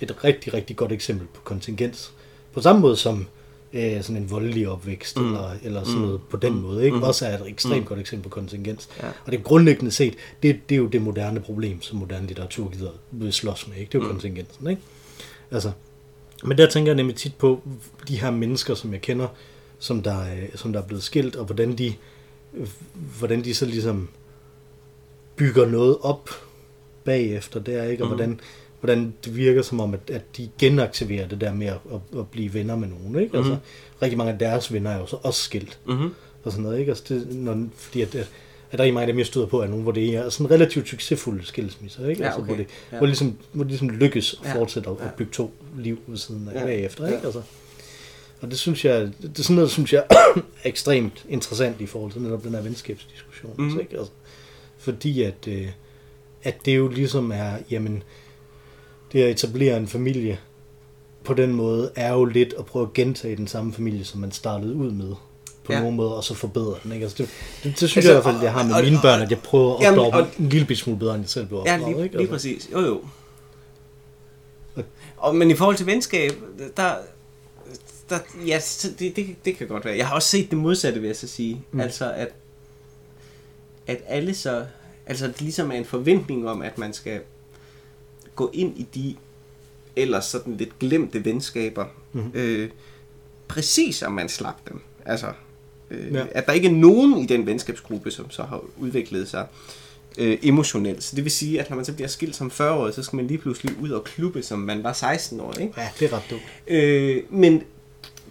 [0.00, 2.12] et rigtig, rigtig godt eksempel på kontingens.
[2.52, 3.26] På samme måde som
[3.72, 5.26] øh, sådan en voldelig opvækst, mm.
[5.26, 6.04] eller, eller sådan mm.
[6.04, 6.58] noget på den mm.
[6.58, 6.96] måde, ikke?
[6.96, 7.02] Mm.
[7.02, 7.84] også er et ekstremt mm.
[7.84, 8.88] godt eksempel på kontingens.
[9.02, 9.08] Ja.
[9.26, 13.30] Og det grundlæggende set, det, det er jo det moderne problem, som moderne litteratur gider
[13.30, 13.76] slås med.
[13.76, 13.92] Ikke?
[13.92, 14.12] Det er jo mm.
[14.12, 14.70] kontingensen.
[14.70, 14.82] Ikke?
[15.50, 15.72] Altså,
[16.44, 17.60] men der tænker jeg nemlig tit på
[18.08, 19.28] de her mennesker, som jeg kender,
[19.78, 21.94] som der, øh, som der er blevet skilt, og hvordan de,
[23.18, 24.08] hvordan de så ligesom
[25.36, 26.30] bygger noget op
[27.04, 28.02] bagefter der, ikke?
[28.02, 28.14] og mm.
[28.14, 28.40] hvordan
[28.80, 32.28] hvordan det virker som om, at, at de genaktiverer det der med at, at, at
[32.28, 33.20] blive venner med nogen.
[33.20, 33.36] Ikke?
[33.36, 33.98] Altså, mm-hmm.
[34.02, 35.78] rigtig mange af deres venner er jo så også skilt.
[35.86, 36.14] Mm-hmm.
[36.44, 36.90] Og sådan noget, ikke?
[36.90, 38.30] Altså, det, når, fordi at, at,
[38.70, 40.50] at der er mange af dem, jeg støder på, er nogen, hvor det er sådan
[40.50, 42.22] relativt succesfulde skilsmisser, ikke?
[42.22, 42.48] Ja, altså, okay.
[42.48, 42.96] hvor, det, ja.
[42.96, 45.06] hvor, det ligesom, hvor det ligesom lykkes at fortsætte ja.
[45.06, 46.66] at, bygge to liv ved siden af ja.
[46.66, 47.18] bagefter, ikke?
[47.18, 47.24] Ja.
[47.24, 47.42] Altså,
[48.40, 52.12] og det synes jeg, det er sådan noget, synes jeg er ekstremt interessant i forhold
[52.12, 53.54] til netop den her venskabsdiskussion.
[53.58, 53.80] Mm.
[53.80, 53.98] Ikke?
[53.98, 54.12] Altså,
[54.78, 55.68] fordi at, øh,
[56.42, 58.02] at det jo ligesom er, jamen,
[59.12, 60.38] det at etablere en familie
[61.24, 64.32] på den måde, er jo lidt at prøve at gentage den samme familie, som man
[64.32, 65.14] startede ud med
[65.70, 65.80] på ja.
[65.80, 66.92] nogen måde, og så forbedre den.
[66.92, 67.04] Ikke?
[67.04, 67.30] Altså, det,
[67.62, 69.30] det, det synes altså, jeg i hvert fald, jeg har med og, mine børn, at
[69.30, 71.80] jeg prøver at opdrage en lille smule bedre, end jeg selv blev opdraget.
[71.80, 72.02] Ja, lige, ikke?
[72.02, 72.18] Altså.
[72.18, 72.68] lige præcis.
[72.72, 73.00] Jo, jo.
[75.16, 76.32] Og, men i forhold til venskab,
[76.76, 76.94] der,
[78.10, 78.60] der ja,
[78.98, 79.96] det, det, det kan godt være.
[79.96, 81.64] Jeg har også set det modsatte, vil jeg så sige.
[81.72, 81.80] Mm.
[81.80, 82.28] Altså, at,
[83.86, 84.66] at alle så,
[85.06, 87.20] altså det ligesom er en forventning om, at man skal
[88.34, 89.16] gå ind i de
[89.96, 92.30] ellers sådan lidt glemte venskaber, mm-hmm.
[92.34, 92.70] øh,
[93.48, 94.80] præcis som man slap dem.
[95.04, 95.32] Altså,
[95.90, 96.24] øh, ja.
[96.30, 99.46] at der ikke er nogen i den venskabsgruppe, som så har udviklet sig
[100.18, 101.02] øh, emotionelt.
[101.02, 103.16] Så det vil sige, at når man så bliver skilt som 40 år, så skal
[103.16, 105.54] man lige pludselig ud og klubbe, som man var 16 år.
[105.60, 105.72] Ikke?
[105.76, 106.42] Ja, det er ret dumt.
[106.68, 107.62] Øh, men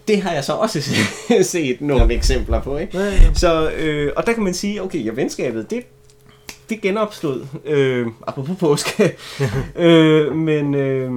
[0.07, 0.81] det har jeg så også
[1.41, 2.17] set nogle ja.
[2.17, 2.77] eksempler på.
[2.77, 2.97] Ikke?
[2.97, 3.33] Ja, ja.
[3.33, 5.83] Så, øh, og der kan man sige, okay, ja, venskabet, det
[6.69, 9.15] det genopstod, øh, apropos påske,
[9.75, 11.11] øh, men, øh,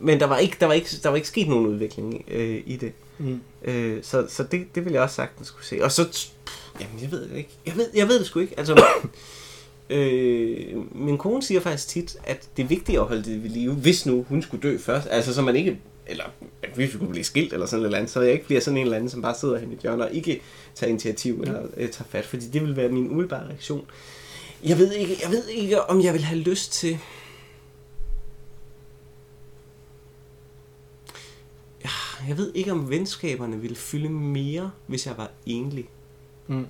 [0.00, 2.76] men der var ikke, der var ikke, der var ikke sket nogen udvikling øh, i
[2.76, 2.92] det.
[3.18, 3.40] Mm.
[3.66, 5.84] Øh, så så det, det vil jeg også sagtens skulle se.
[5.84, 7.50] Og så, pff, jamen jeg ved det ikke.
[7.66, 8.58] Jeg ved, jeg ved det sgu ikke.
[8.58, 8.84] Altså,
[9.90, 13.74] øh, min kone siger faktisk tit, at det er vigtigt at holde det ved live,
[13.74, 15.08] hvis nu hun skulle dø først.
[15.10, 16.24] Altså så man ikke eller
[16.62, 18.82] at vi skulle blive skilt eller sådan noget andet, så jeg ikke bliver sådan en
[18.82, 20.40] eller anden, som bare sidder hen i hjørnet og ikke
[20.74, 23.84] tager initiativ eller øh, tager fat, fordi det vil være min umiddelbare reaktion.
[24.64, 26.98] Jeg ved ikke, jeg ved ikke om jeg vil have lyst til...
[32.28, 35.88] Jeg ved ikke, om venskaberne ville fylde mere, hvis jeg var enlig.
[36.46, 36.66] Mm.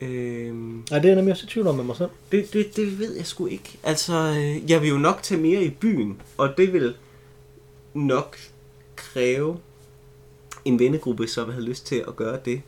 [0.00, 2.10] Øhm, Ej, det er nemlig også i tvivl om med mig selv.
[2.32, 3.78] Det, det, det ved jeg sgu ikke.
[3.82, 6.94] Altså, øh, jeg vil jo nok tage mere i byen, og det vil
[7.94, 8.38] nok
[8.96, 9.58] kræve
[10.64, 12.62] en vennegruppe, som havde lyst til at gøre det.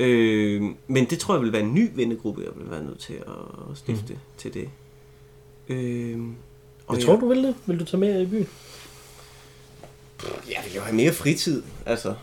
[0.00, 3.14] Øh, men det tror jeg vil være en ny vennegruppe, jeg vil være nødt til
[3.14, 4.18] at stifte mm.
[4.38, 4.68] til det.
[5.68, 6.20] Øh,
[6.86, 7.54] og jeg tror, jeg, du vil det.
[7.66, 8.48] Vil du tage med i byen?
[10.24, 11.62] Jeg vil jo have mere fritid.
[11.86, 12.14] Altså,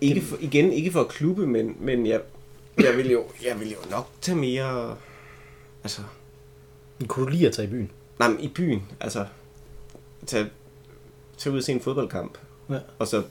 [0.00, 2.20] ikke for, igen, ikke for at klubbe, men, men jeg,
[2.78, 4.96] jeg, vil jo, jeg vil jo nok tage mere...
[5.84, 6.00] Altså,
[7.08, 7.90] Kunne du lide at tage i byen?
[8.18, 9.26] Nej, men i byen, altså,
[10.26, 10.46] tage,
[11.38, 12.38] tage ud og se en fodboldkamp,
[12.70, 12.78] Ja.
[12.98, 13.22] og så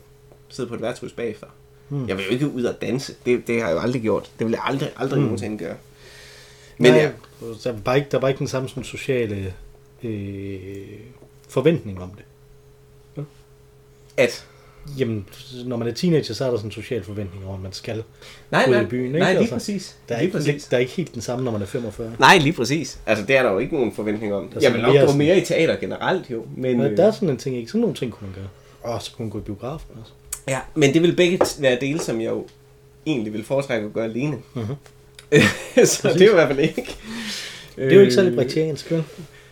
[0.49, 1.47] sidde på et værtshus bagefter.
[1.89, 2.07] Mm.
[2.07, 3.15] Jeg vil jo ikke ud og danse.
[3.25, 4.31] Det, det har jeg jo aldrig gjort.
[4.39, 5.23] Det vil jeg aldrig, aldrig Mm.
[5.25, 5.75] nogensinde gøre.
[6.77, 7.11] Men Nej, ja,
[7.63, 9.53] der, er bare ikke, der er bare ikke den samme sådan, sociale
[10.03, 10.87] øh,
[11.49, 12.23] forventning om det.
[14.17, 14.45] At...
[14.97, 15.25] Jamen,
[15.65, 18.03] når man er teenager, så er der sådan en social forventning om, at man skal.
[18.51, 19.19] Nej, Ud i nej, byen, ikke?
[19.19, 19.95] nej, lige Altså, præcis.
[20.09, 20.63] Der er, lige ikke, præcis.
[20.65, 22.11] der er ikke helt den samme, når man er 45.
[22.19, 22.99] Nej, lige præcis.
[23.05, 24.47] Altså, det er der jo ikke nogen forventning om.
[24.47, 26.45] Der er Jeg vil nok gå mere i teater generelt, jo.
[26.57, 27.67] Men, Men øh, der er sådan en ting, ikke?
[27.67, 28.93] Sådan nogle ting kunne man gøre.
[28.95, 30.11] Åh, så kunne man gå i biografen også.
[30.47, 32.45] ja, men det vil begge være dele, som jeg jo
[33.05, 34.37] egentlig vil foretrække at gøre alene.
[34.53, 34.65] Mhm.
[35.85, 36.95] så det er jo i hvert fald ikke...
[37.75, 39.03] Det er jo ikke særlig britiansk, vel?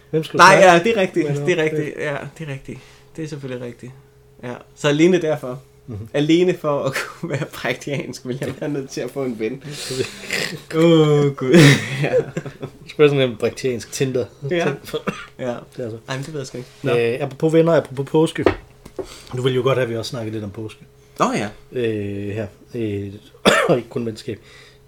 [0.10, 1.28] Hvem skal du Nej, ja, det er rigtigt.
[1.28, 1.96] Det er øh, rigtigt.
[2.00, 2.80] Ja, det er rigtigt.
[3.16, 3.92] Det er selvfølgelig rigtigt.
[4.44, 4.54] Ja.
[4.76, 5.48] Så alene derfor.
[5.48, 5.58] Mhm.
[5.96, 6.08] Mm-hmm.
[6.14, 9.64] Alene for at kunne være praktiansk, vil jeg være nødt til at få en ven.
[10.76, 11.54] Åh, oh, gud.
[12.04, 12.14] ja.
[12.98, 14.26] Være sådan en britiansk Tinder.
[14.50, 14.56] Ja.
[15.40, 15.56] ja.
[15.78, 15.98] Det er så.
[16.08, 16.70] Ej, men det ved jeg sgu ikke.
[16.84, 16.92] Nå.
[16.98, 18.46] Øh, apropos venner, apropos påske.
[19.38, 20.86] Du vil jo godt have, at vi også snakker lidt om påske.
[21.20, 21.50] Nå ja.
[21.72, 22.48] øh, her.
[22.76, 23.14] Øh,
[23.70, 24.40] og ikke kun venskab.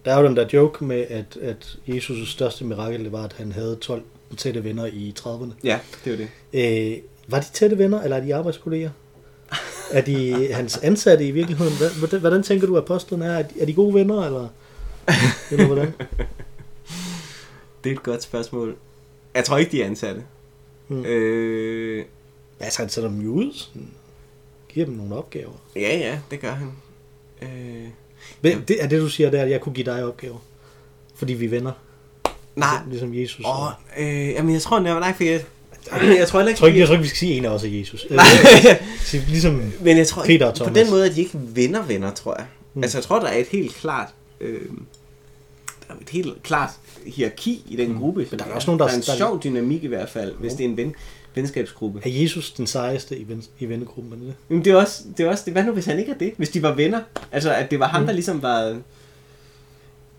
[0.05, 3.33] Der er jo den der joke med, at, at Jesus' største mirakel det var, at
[3.33, 4.01] han havde 12
[4.37, 5.51] tætte venner i 30'erne.
[5.63, 6.27] Ja, det jo det.
[6.93, 8.89] Øh, var de tætte venner, eller er de arbejdskolleger?
[9.93, 11.73] Er de hans ansatte i virkeligheden?
[11.99, 13.32] Hvordan, hvordan tænker du, at apostlen er?
[13.32, 14.47] Er de, de gode venner, eller,
[15.51, 15.93] eller hvordan?
[17.84, 18.75] Det er et godt spørgsmål.
[19.36, 20.23] Jeg tror ikke, de er ansatte.
[20.88, 21.06] Mm.
[21.06, 22.06] Øh,
[22.60, 23.53] Altså, han sætter dem jo ud.
[23.53, 23.88] Sådan,
[24.69, 25.51] giver dem nogle opgaver.
[25.75, 26.71] ja, ja, det gør han.
[27.41, 27.88] Øh,
[28.41, 30.38] Men, det, er det, du siger, det er, at jeg kunne give dig opgaver?
[31.15, 31.71] Fordi vi er venner?
[32.56, 32.69] nej.
[32.89, 33.45] Ligesom, ligesom Jesus.
[33.45, 33.67] Åh,
[33.99, 35.43] øh, jamen jeg tror, nej, for jeg,
[35.91, 37.46] jeg tror heller Jeg ikke, tror ikke, jeg tror ikke, vi skal sige, at en
[37.46, 38.06] af os er Jesus.
[38.10, 38.24] Nej.
[39.28, 40.82] Ligesom, Men jeg tror Peter og ikke, på Thomas.
[40.84, 42.46] den måde, at de ikke venner venner, tror jeg.
[42.74, 42.78] Mm.
[42.80, 42.84] Mm.
[42.84, 44.08] Altså jeg tror, der er et helt klart...
[44.41, 44.60] Øh,
[45.88, 46.69] der er et helt klart
[47.06, 48.00] hierarki i den Mm.
[48.00, 48.28] gruppe.
[48.32, 50.34] Men der er også nogen, der- der er en der- sjov dynamik i hvert fald,
[50.39, 50.58] hvis Jo.
[50.58, 50.96] det er en ven,
[51.36, 52.00] venskabsgruppe.
[52.06, 54.13] er Jesus den sejeste i, ven, i vennegruppen?
[54.13, 54.34] Er det?
[54.50, 55.54] Men det er også, det er også det.
[55.54, 56.34] Hvad nu, hvis han ikke er det?
[56.38, 57.02] Hvis de var venner?
[57.32, 58.06] Altså, at det var ham, Mm.
[58.08, 58.78] der ligesom var...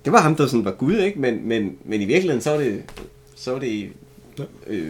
[0.04, 1.20] Det var ham, der sådan var Gud, ikke?
[1.20, 2.82] Men, men, men i virkeligheden, så var det,
[3.36, 3.88] så var det
[4.66, 4.88] øh,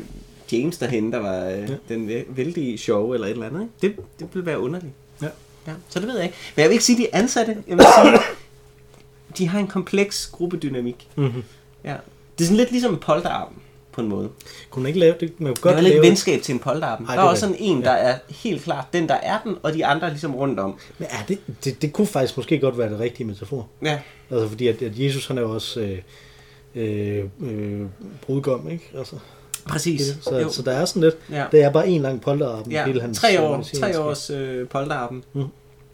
[0.53, 1.61] James derhen, der var øh, Ja.
[1.61, 1.67] ja.
[1.89, 3.97] den væ- vældige sjove eller et eller andet, ikke?
[3.97, 4.93] Det, det ville være underligt.
[5.23, 5.27] Ja.
[5.67, 5.73] ja.
[5.89, 6.37] Så det ved jeg ikke.
[6.57, 7.57] Men jeg vil ikke sige, de ansatte.
[7.69, 8.19] Jeg vil sige,
[9.39, 11.09] de har en kompleks gruppedynamik.
[11.17, 11.43] Mm-hmm.
[11.85, 11.97] Ja.
[12.39, 13.49] Det er sådan lidt ligesom en polterarm,
[13.93, 14.29] på en måde.
[14.71, 15.41] Kunne man ikke lave det?
[15.41, 17.05] Man kunne Godt det er lidt lave venskab til en polterarm.
[17.05, 19.75] Ej, Der er også sådan en, der er helt klart den, der er den, og
[19.75, 20.79] de andre ligesom rundt om.
[20.99, 23.69] Men er det, det, det kunne faktisk måske godt være det rigtige metafor.
[23.83, 23.99] Ja,
[24.31, 25.99] Altså fordi, at, at Jesus han er jo også øh,
[26.75, 27.87] øh, øh,
[28.23, 28.91] brudgom, ikke?
[28.99, 29.17] Altså,
[29.69, 30.17] præcis.
[30.23, 30.49] så, Jo.
[30.53, 31.45] så der er sådan lidt, Ja.
[31.53, 32.73] det er bare en lang polterarben.
[32.73, 35.25] Ja, hele hans, tre øh, år, messianske- tre års øh, polterappen.
[35.33, 35.41] Mm.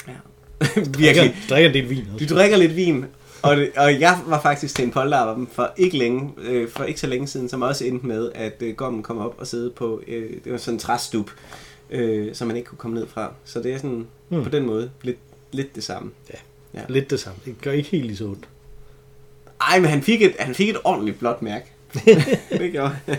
[0.08, 0.12] Ja.
[0.74, 1.36] Drikker, Virkelig.
[1.50, 2.26] drikker en del vin også.
[2.26, 3.04] Du drikker lidt vin,
[3.42, 7.00] og, det, og jeg var faktisk til en polterappen for ikke længe, øh, for ikke
[7.00, 10.02] så længe siden, som også endte med, at øh, gommen kom op og sidde på,
[10.08, 11.30] øh, det var sådan en træstup,
[11.90, 13.32] øh, som man ikke kunne komme ned fra.
[13.44, 14.42] Så det er sådan, Mm.
[14.44, 15.16] på den måde, lidt,
[15.52, 16.10] lidt det samme.
[16.88, 17.38] Lidt det samme.
[17.44, 18.48] Det gør ikke helt lige så ondt.
[19.70, 21.64] Ej, men han fik et, han fik et ordentligt blåt mærke.
[22.58, 23.16] det gjorde han.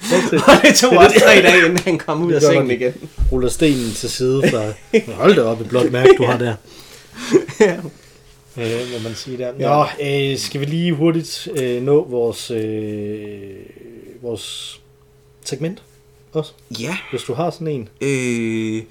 [0.00, 2.92] Det Og det tog også tre dage, inden han kom ud Det af sengen igen.
[3.32, 4.62] ruller stenen til side fra...
[5.22, 6.54] Hold da op, et blåt mærke, du har der.
[7.60, 7.76] ja.
[8.56, 9.52] Øh, hvad man siger der.
[9.58, 13.50] Nå, øh, skal vi lige hurtigt øh, nå vores, øh,
[14.22, 14.80] vores
[15.44, 15.82] segment
[16.32, 16.52] også?
[16.80, 16.96] ja.
[17.10, 18.82] Hvis du har sådan en Øh,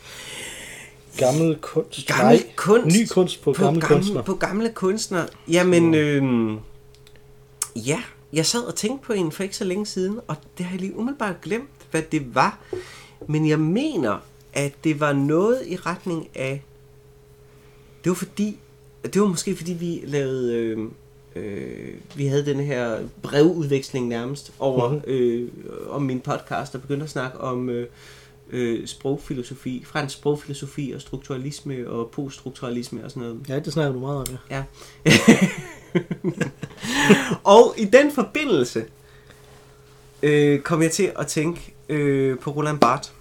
[1.17, 2.07] gammel kunst.
[2.07, 2.97] gammel Nej, kunst.
[2.97, 4.21] ny kunst på, på gamle gamle, kunstner.
[4.21, 5.25] På gamle kunstnere.
[5.51, 6.23] Jamen, øh,
[7.75, 7.99] ja,
[8.33, 10.81] jeg sad og tænkte på en for ikke så længe siden, og det har jeg
[10.81, 12.59] lige umiddelbart glemt, hvad det var.
[13.27, 14.17] Men jeg mener,
[14.53, 16.63] at det var noget i retning af...
[18.03, 18.59] Det var fordi...
[19.13, 20.53] Det var måske fordi, vi lavede...
[20.55, 20.77] Øh,
[21.35, 25.01] øh, vi havde den her brevudveksling nærmest over Mhm.
[25.07, 25.49] øh,
[25.89, 27.87] om min podcast, og begyndte at snakke om øh,
[28.49, 33.49] øh, sprogfilosofi, fransk sprogfilosofi og strukturalisme og poststrukturalisme og sådan noget.
[33.49, 34.63] Ja, det snakker du meget om, ja.
[35.05, 35.13] Ja.
[37.55, 38.85] og i den forbindelse
[40.23, 43.13] øh, kom jeg til at tænke øh, på Roland Barthes,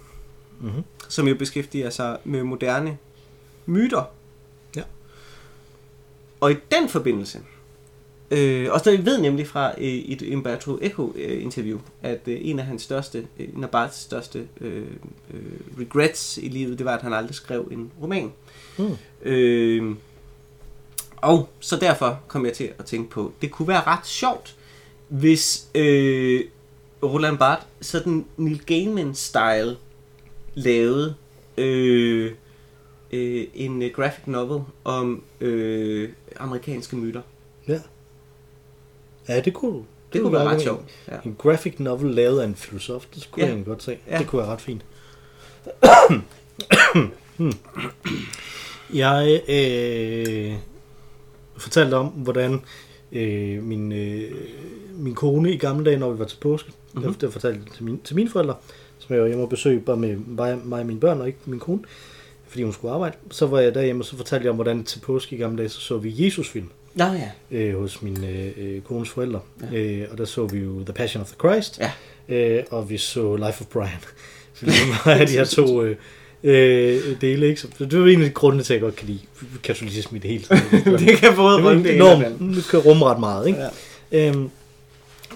[0.59, 0.83] Mm-hmm.
[1.09, 2.97] som jo beskæftiger sig med moderne
[3.65, 4.03] myter.
[4.75, 4.81] Ja.
[6.39, 7.39] Og i den forbindelse,
[8.31, 12.59] øh, og så ved nemlig fra øh, et Umberto Eco øh, interview, at øh, en
[12.59, 14.85] af hans største, øh, Barths største øh,
[15.33, 18.31] øh, regrets i livet, det var, at han aldrig skrev en roman.
[18.77, 18.97] Mm.
[19.21, 19.95] Øh,
[21.21, 24.55] og så derfor kom jeg til at tænke på, det kunne være ret sjovt,
[25.07, 26.43] hvis øh,
[27.03, 29.75] Roland Barthes sådan Neil Gaiman-style
[30.55, 31.15] lavede
[31.57, 32.31] øh,
[33.11, 36.09] øh, en øh, graphic novel om øh,
[36.39, 37.21] amerikanske myter.
[39.29, 39.39] Ja.
[39.39, 40.81] Det kunne, Det kunne være ret sjovt.
[41.07, 41.13] Ja.
[41.25, 43.55] En graphic novel lavet af en filosof, det kunne Ja.
[43.55, 43.97] jeg godt se.
[44.07, 44.17] Ja.
[44.17, 44.85] Det kunne være ret fint.
[47.37, 47.53] Hmm.
[48.93, 50.53] jeg øh,
[51.57, 52.61] fortalte om, hvordan
[53.11, 54.31] øh, min, øh,
[54.95, 57.01] min kone i gamle dage, når vi var til påske, Mhm.
[57.03, 57.19] mm-hmm.
[57.19, 58.55] der fortalte til, min, til mine forældre,
[58.99, 61.39] som jeg var hjemme og besøge bare med mig, mig og mine børn, og ikke
[61.45, 61.79] min kone,
[62.47, 63.15] fordi hun skulle arbejde.
[63.31, 65.69] Så var jeg derhjemme, og så fortalte jeg om, hvordan til påske i gamle dage,
[65.69, 67.57] så så vi Jesus-film Nå ja.
[67.57, 69.39] øh, hos min øh, øh, kones forældre.
[69.71, 69.77] Ja.
[69.77, 71.91] Øh, og der så vi jo The Passion of the Christ, Ja.
[72.35, 73.89] øh, og vi så Life of Brian.
[74.53, 75.95] Fordi det var de her to øh,
[76.43, 77.61] øh, dele, ikke?
[77.61, 79.19] Så det var en af de grunde til, at jeg godt kan lide
[79.63, 80.43] katolicisme i det hele
[81.07, 83.59] det kan både runde det enormt, det kan rumme ret meget, ikke?
[83.59, 83.67] Ja.
[84.11, 84.27] Ja.
[84.29, 84.49] Øhm,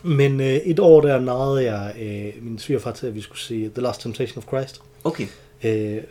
[0.04, 3.70] men øh, et år der narrede jeg øh, min svigerfar til, at vi skulle se
[3.70, 4.82] The Last Temptation of Christ.
[5.04, 5.28] Okay.
[5.64, 6.02] Øh,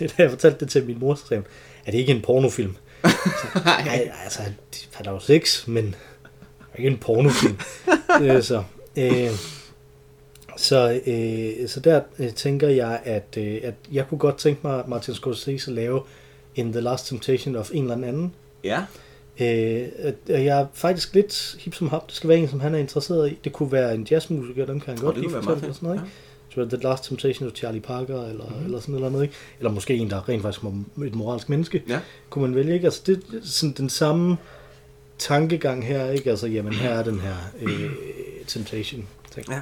[0.16, 1.46] da jeg fortalte det til min mor, så sagde hun,
[1.86, 2.76] er det ikke en pornofilm?
[3.64, 4.42] Nej, altså,
[4.74, 5.94] de er jo sex, men
[6.72, 7.58] er ikke en pornofilm.
[8.22, 8.62] øh, så,
[8.96, 9.30] øh,
[10.56, 14.84] så, øh, så der øh, tænker jeg, at, øh, at jeg kunne godt tænke mig,
[14.88, 16.02] Martin Scorsese at lave
[16.56, 18.34] en The Last Temptation of en eller anden.
[18.64, 18.84] Ja.
[19.40, 22.06] Øh, at- og jeg er faktisk lidt hip som hap.
[22.06, 23.38] Det skal være en, som han er interesseret i.
[23.44, 25.36] Det kunne være en jazzmusiker, dem kan han godt lide.
[25.68, 26.06] og sådan noget, ikke?
[26.06, 28.64] Det The Last Temptation of Charlie Parker, eller, mm-hmm.
[28.64, 29.34] eller sådan noget, ikke?
[29.58, 32.00] Eller måske en, der rent faktisk var et moralsk menneske Ja.
[32.30, 32.84] kunne man vælge, ikke?
[32.84, 34.36] Altså, det er sådan den samme
[35.18, 36.30] tankegang her, ikke?
[36.30, 37.90] Altså, jamen, her er den her øh,
[38.46, 39.46] temptation ting.
[39.50, 39.60] Ja.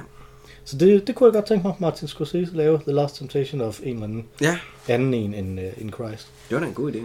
[0.65, 3.79] Så det, det kunne jeg godt tænke mig, Martin Scorsese lave The Last Temptation of
[3.83, 4.59] en eller anden Ja.
[4.87, 6.27] anden en end, uh, end Christ.
[6.49, 6.99] Det var da en god idé.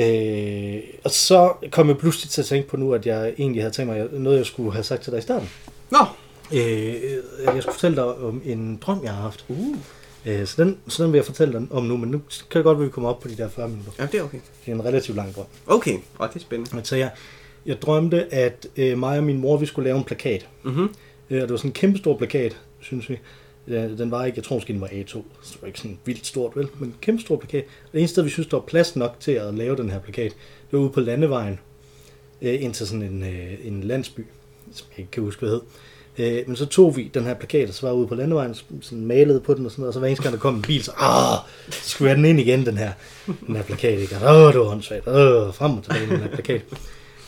[0.00, 3.74] Øh, og så kom jeg pludselig til at tænke på nu, at jeg egentlig havde
[3.74, 5.48] tænkt mig noget, jeg skulle have sagt til dig i starten.
[5.90, 5.98] Nå.
[6.52, 6.94] Øh,
[7.44, 9.44] jeg skulle fortælle dig om en drøm, jeg har haft.
[9.48, 9.76] Uh.
[10.26, 12.18] Øh, så, den, så den vil jeg fortælle dig om nu, men nu
[12.50, 13.92] kan det godt være, at vi kommer op på de der 40 minutter.
[13.98, 14.38] Ja, det er okay.
[14.66, 15.46] Det er en relativt lang drøm.
[15.66, 15.98] Okay.
[16.18, 16.84] Og det er spændende.
[16.84, 17.10] Så jeg,
[17.66, 20.48] jeg drømte, at øh, mig og min mor, vi skulle lave en plakat.
[20.62, 20.94] Mhm.
[21.30, 23.18] Øh, og det var sådan en kæmpe stor plakat, synes vi.
[23.68, 26.26] Den var ikke, jeg tror måske den var A2, så det var ikke sådan vildt
[26.26, 26.68] stort, vel?
[26.78, 27.64] Men en kæmpe stor plakat.
[27.64, 29.98] Og det eneste sted, vi synes, der var plads nok til at lave den her
[29.98, 30.30] plakat,
[30.70, 31.58] det var ude på landevejen,
[32.42, 34.26] øh, ind til sådan en, øh, en landsby,
[34.72, 35.60] som jeg ikke kan huske, hvad hed.
[36.20, 39.06] Øh, men så tog vi den her plakat, og så var ude på landevejen, sådan
[39.06, 40.82] malede på den og sådan noget, og så hver eneste gang, der kom en bil,
[40.84, 41.38] så, ah,
[41.70, 42.92] så skulle jeg den ind igen, den her,
[43.46, 44.16] den her plakat, ikke?
[44.22, 46.62] Og, Åh, det var åndssvagt, Åh, frem og tilbage med den her plakat.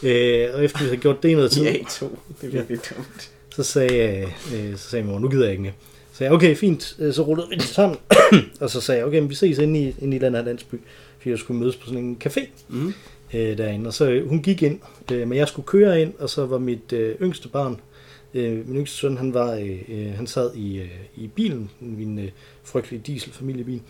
[0.03, 2.19] Øh, og efter vi havde gjort det i noget tid, Ja, to.
[2.41, 3.31] Det er virkelig dumt.
[3.57, 5.73] så sagde, øh, så sagde mor, nu gider jeg ikke mere.
[6.13, 6.97] Så sagde jeg, okay, fint.
[6.99, 7.99] Øh, Så rullede vi det sammen.
[8.61, 10.75] og så sagde jeg, okay, men vi ses inde i, inde i den her landsby.
[11.19, 12.95] Fordi jeg skulle mødes på sådan en café Mm.
[13.35, 13.87] øh, derinde.
[13.89, 14.81] Og så øh, hun gik ind,
[15.13, 17.81] øh, men jeg skulle køre ind, og så var mit øh, yngste barn,
[18.35, 22.19] øh, min yngste søn, han, var, øh, øh, han sad i, øh, i bilen, min
[22.19, 22.29] øh,
[22.65, 23.81] frygtelige dieselfamiliebil.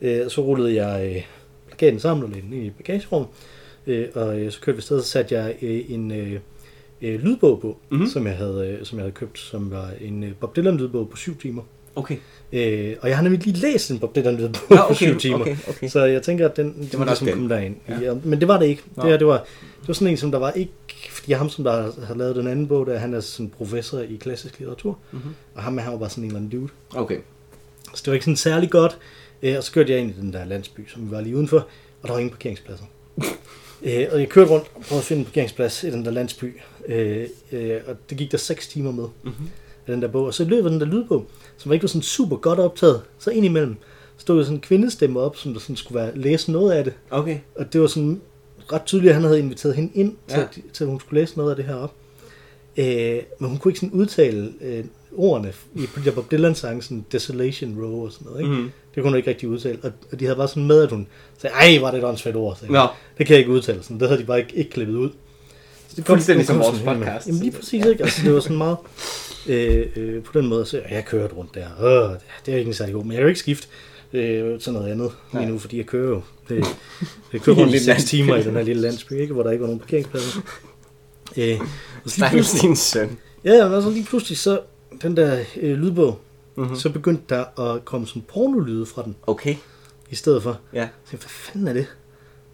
[0.00, 1.22] Øh, og så rullede jeg øh,
[1.68, 3.28] plakaten sammen og lagde den i bagagerummet.
[3.86, 6.38] Øh, og øh, så kørte vi afsted, så satte jeg øh, en øh,
[7.02, 7.76] øh, lydbog på, Mhm.
[7.98, 8.10] mm-hmm.
[8.10, 11.08] som, jeg havde, øh, som jeg havde købt, som var en øh, Bob Dylan lydbog
[11.10, 11.62] på syv timer.
[11.96, 12.16] Okay.
[12.52, 15.38] Øh, og jeg har nemlig lige læst en Bob Dylan lydbog på okay, syv timer.
[15.40, 15.88] okay, okay.
[15.88, 17.36] Så jeg tænker, at den, den var var nok ligesom den.
[17.36, 17.74] kom derind.
[17.88, 17.98] Ja.
[18.00, 18.14] Ja.
[18.24, 18.82] men det var det ikke.
[18.96, 19.36] Det, her, det, var,
[19.80, 20.72] det var sådan en, som der var ikke...
[21.24, 24.16] Fordi ham, som der har lavet den anden bog, der, han er sådan professor i
[24.16, 24.98] klassisk litteratur.
[25.12, 25.20] Mhm.
[25.54, 26.72] Og ham han var bare sådan en eller anden dude.
[26.94, 27.18] Okay.
[27.94, 28.98] Så det var ikke sådan særlig godt.
[29.42, 31.58] Øh, og så kørte jeg ind i den der landsby, som vi var lige udenfor,
[32.02, 32.84] og der var ingen parkeringspladser.
[33.82, 36.60] øh, og jeg kørte rundt og prøvede at finde en parkeringsplads i den der landsby,
[36.88, 39.32] øh, øh, og det gik der 6 timer med Mhm.
[39.86, 40.24] af den der bog.
[40.24, 42.58] Og så i løbet af den der lydbog, som var ikke var sådan super godt
[42.58, 43.76] optaget, så indimellem
[44.18, 46.92] stod der sådan en kvindestemme op, som der sådan skulle være, læse noget af det.
[47.10, 47.38] Okay.
[47.56, 48.20] Og det var sådan
[48.72, 50.40] ret tydeligt, at han havde inviteret hende ind, til, Ja.
[50.56, 50.60] ja.
[50.72, 51.94] til at hun skulle læse noget af det her op.
[52.76, 54.84] Øh, men hun kunne ikke sådan udtale øh,
[55.16, 58.40] ordene i på de Bob Dylan sang, sådan Desolation Row og sådan noget.
[58.40, 58.52] Ikke?
[58.52, 58.70] Mhm.
[58.94, 59.78] Det kunne hun ikke rigtig udtale.
[59.82, 61.06] Og, og de havde bare sådan med, at hun
[61.38, 62.56] sagde, ej, var det et åndssvagt ord.
[62.60, 62.72] Sagde.
[62.72, 62.86] Nå.
[63.18, 63.82] Det kan jeg ikke udtale.
[63.82, 64.00] Sådan.
[64.00, 65.10] Det havde de bare ikke, ikke klippet ud.
[65.88, 67.26] Så det Fuldstændig kom som vores podcast.
[67.26, 68.02] Jamen lige præcis, ikke?
[68.04, 68.76] Altså, det var sådan meget
[69.48, 70.66] øh, øh, på den måde.
[70.66, 71.84] Så jeg kørte rundt der.
[71.84, 73.68] Øh, det- det er ikke en særlig god, men jeg kan jo ikke skifte
[74.14, 75.42] øh, til noget andet Nej.
[75.42, 76.22] lige nu, fordi jeg kører jo.
[76.48, 76.64] Det,
[77.32, 78.08] jeg kører rundt i lille 6 landsby.
[78.16, 79.34] timer i den her lille landsby, ikke?
[79.34, 80.40] hvor der ikke var nogen parkeringspladser.
[81.36, 81.60] Øh,
[82.04, 83.18] og så lige pludselig, din søn.
[83.44, 84.60] ja, og så lige pludselig så,
[85.02, 86.20] den der øh, lydbog,
[86.56, 86.62] Mhm.
[86.64, 86.78] mm-hmm.
[86.78, 89.54] så begyndte der at komme sådan pornolyde fra den, Okay.
[90.10, 90.58] i stedet for.
[90.72, 90.82] Ja.
[91.04, 91.86] Så jeg, hvad fanden er det?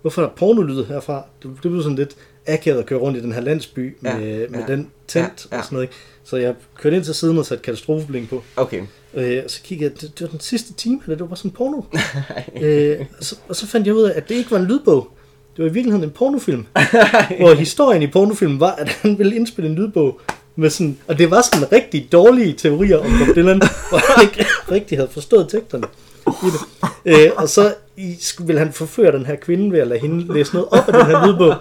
[0.00, 1.24] Hvorfor er der pornolyde herfra?
[1.42, 4.18] Det, det blev sådan lidt akavet at køre rundt i den her landsby med, Ja,
[4.18, 5.14] ja, med ja, den tent
[5.50, 5.58] ja, ja.
[5.58, 5.82] og sådan noget.
[5.84, 5.94] Ikke?
[6.24, 8.42] Så jeg kørte ind til siden og satte katastrofebling på.
[8.56, 8.82] Okay.
[9.14, 11.50] Øh, og så kiggede jeg, det, det var den sidste time, det, det var sådan
[11.50, 11.82] porno.
[12.62, 15.08] øh, og, så, og så fandt jeg ud af, at det ikke var en lydbog.
[15.56, 16.66] Det var i virkeligheden en pornofilm.
[17.40, 20.20] hvor historien i pornofilmen var, at han ville indspille en lydbog.
[20.56, 23.58] Med sådan, og det var sådan rigtig dårlige teorier om Bob Dylan,
[23.88, 25.86] hvor han ikke rigtig havde forstået teksterne
[26.26, 27.24] i det.
[27.26, 30.34] Øh, og så i, skulle- ville han forføre den her kvinde ved at lade hende
[30.34, 31.54] læse noget op af den her lydbog.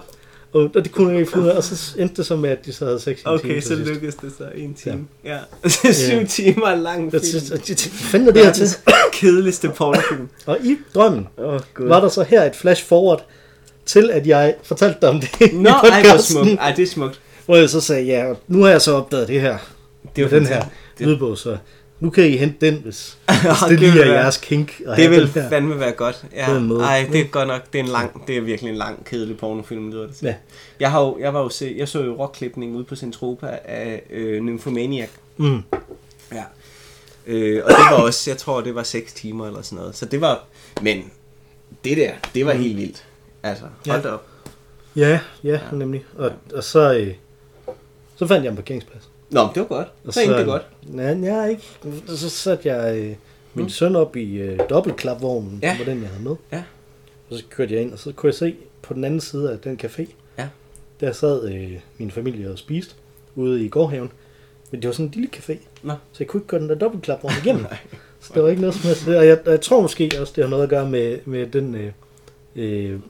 [0.52, 2.50] Og, og det kunne jeg ikke finde ud af, og så endte det så med,
[2.50, 5.06] at de så havde sex i en time Okay, så lykkedes det så en time.
[5.24, 5.30] Ja.
[5.84, 5.92] ja.
[5.92, 6.24] Syv Ja.
[6.24, 7.16] timer lang film.
[7.16, 7.22] at
[7.68, 8.68] det- er her til?
[9.12, 10.28] kedeligste pornofilm.
[10.46, 11.86] Og i drømmen oh, gud.
[11.88, 13.24] var der så her et flash forward
[13.86, 16.60] til, at jeg fortalte dig om det i Nå, ej, hvor podcasten, smukt.
[16.60, 17.20] Ej, det er smukt.
[17.46, 19.58] hvor jeg så sagde, ja, nu har jeg så opdaget det her,
[20.16, 20.64] Det er den her
[20.98, 21.56] lydbog, så
[22.00, 24.80] nu kan I hente den, hvis, hvis Hold det lige er jeres kink.
[24.86, 25.48] at Det vil her.
[25.48, 26.24] fandme være godt.
[26.32, 26.56] Ja.
[26.56, 26.82] en måde.
[26.84, 27.62] Ej, det er godt nok.
[27.72, 30.26] Det er en lang, det er virkelig en lang, kedelig pornofilm, lyder det til.
[30.26, 30.34] Ja.
[30.80, 34.02] Jeg, har jo, jeg, var jo se, jeg så jo rockklipning ude på Centropa af
[34.10, 35.08] øh, Nymphomaniac.
[35.36, 35.62] Mm.
[36.32, 36.42] Ja.
[37.26, 39.96] Øh, og det var også, jeg tror, det var 6 timer eller sådan noget.
[39.96, 40.44] Så det var,
[40.82, 41.10] men
[41.84, 43.04] det der, det var helt vildt.
[43.42, 44.10] Altså, hold Ja.
[44.14, 44.26] op.
[44.96, 46.04] Ja, ja, nemlig.
[46.18, 47.14] Og, og så, øh,
[48.16, 49.09] så fandt jeg en parkeringsplads.
[49.30, 49.88] Nå, det var godt.
[50.04, 50.62] Og Så endte det godt.
[50.96, 51.02] Ja,
[51.34, 51.62] jeg ikke.
[52.06, 53.14] Så satte jeg øh,
[53.54, 55.76] min søn op i øh, dobbeltklapvognen, Ja.
[55.76, 56.36] hvor den jeg havde med.
[56.52, 56.62] Ja.
[57.30, 59.58] Og så kørte jeg ind, og så kunne jeg se på den anden side af
[59.58, 60.06] den café,
[60.38, 60.48] Ja.
[61.00, 62.94] der sad øh, min familie og spiste
[63.34, 64.12] ude i gårdhaven.
[64.70, 65.92] Men det var sådan en lille café, Nå.
[65.92, 67.66] så jeg kunne ikke køre den der dobbeltklapvogn igennem.
[68.20, 69.08] så der var ikke noget som helst.
[69.08, 71.74] Og jeg, jeg tror måske også, det har noget at gøre med, med den...
[71.74, 71.92] Øh,
[72.56, 73.00] øh,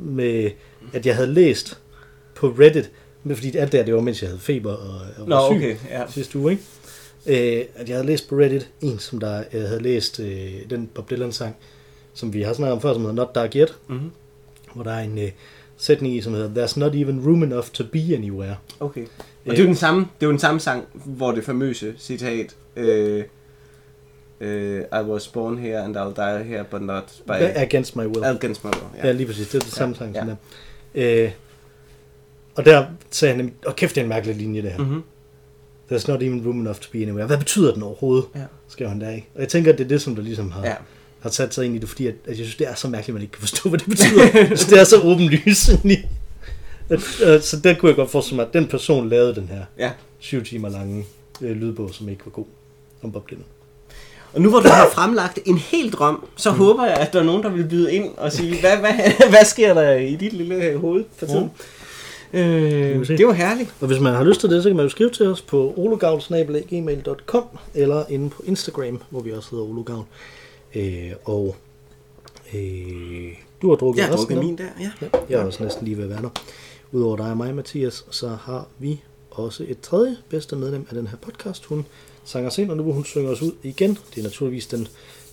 [0.00, 0.50] med
[0.92, 1.78] at jeg havde læst
[2.34, 2.90] på Reddit,
[3.24, 5.48] men fordi alt det her, det var mens jeg havde feber og, og Nå, var
[5.50, 5.76] syg okay.
[5.90, 6.02] Ja.
[6.08, 6.62] sidste uge, ikke?
[7.60, 10.90] Øh, at jeg havde læst på Reddit en, som der øh, havde læst øh, den
[10.94, 11.56] Bob Dylan sang,
[12.14, 14.10] som vi har snakket om før, som hedder Not Dark Yet, Mm-hmm.
[14.74, 15.30] hvor der er en øh,
[15.76, 18.56] sætning i, som hedder There's not even room enough to be anywhere.
[18.80, 19.02] Okay.
[19.46, 21.94] Og det er jo den samme, det er jo den samme sang, hvor det famøse
[21.98, 23.24] citat, øh,
[24.40, 28.24] øh, I was born here and I'll die here, but not by Against my will.
[28.24, 28.82] against my will.
[29.02, 29.48] Ja, ja lige præcis.
[29.48, 30.20] Det er det samme Ja, sang, ja.
[30.20, 31.24] som der.
[31.24, 31.30] Øh,
[32.54, 34.78] og der sagde han, og kæft, det er en mærkelig linje, det her.
[34.78, 35.02] Mm-hmm.
[35.92, 37.26] There's not even room enough to be anywhere.
[37.26, 38.24] Hvad betyder den overhovedet?
[38.34, 38.40] Ja.
[38.68, 39.28] Skrev han der, ikke?
[39.34, 40.74] Og jeg tænker, at det er det, som der ligesom har, Ja.
[41.20, 43.08] har sat sig ind i det, fordi at, at jeg synes, det er så mærkeligt,
[43.08, 44.56] at man ikke kan forstå, hvad det betyder.
[44.56, 45.66] så det er så åbenlyst.
[47.50, 49.90] så der kunne jeg godt forestille mig, at den person lavede den her ja.
[50.18, 51.04] syv timer lange
[51.40, 52.44] øh, lydbog, som ikke var god
[53.02, 53.44] om Bob Dylan.
[54.32, 56.58] Og nu hvor du har fremlagt en hel drøm, så mm.
[56.58, 58.92] håber jeg, at der er nogen, der vil byde ind og sige, hvad, hvad,
[59.30, 61.50] hvad sker der i dit lille hoved for tiden?
[62.32, 63.74] Øh, det var herligt.
[63.80, 65.74] Og hvis man har lyst til det, så kan man jo skrive til os på
[65.76, 70.04] ologavl.gmail.com eller inde på Instagram, hvor vi også hedder ologavl.
[70.74, 71.56] Øh, og
[72.54, 74.90] øh, du har drukket Jeg har resten drukket af- min der, ja.
[75.02, 76.28] Ja, jeg er også næsten lige ved at være der.
[76.92, 79.00] Udover dig og mig, Mathias, så har vi
[79.30, 81.64] også et tredje bedste medlem af den her podcast.
[81.64, 81.86] Hun
[82.24, 83.98] sanger os ind, og nu vil hun synge os ud igen.
[84.14, 84.88] Det er naturligvis den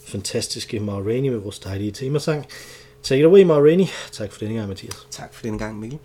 [0.06, 2.46] fantastiske Ma Rainey med vores dejlige temasang.
[3.04, 3.86] Take it away, Ma Rainey.
[4.12, 5.08] Tak for denne gang, Mathias.
[5.12, 6.00] Tak for denne gang, Mikkel.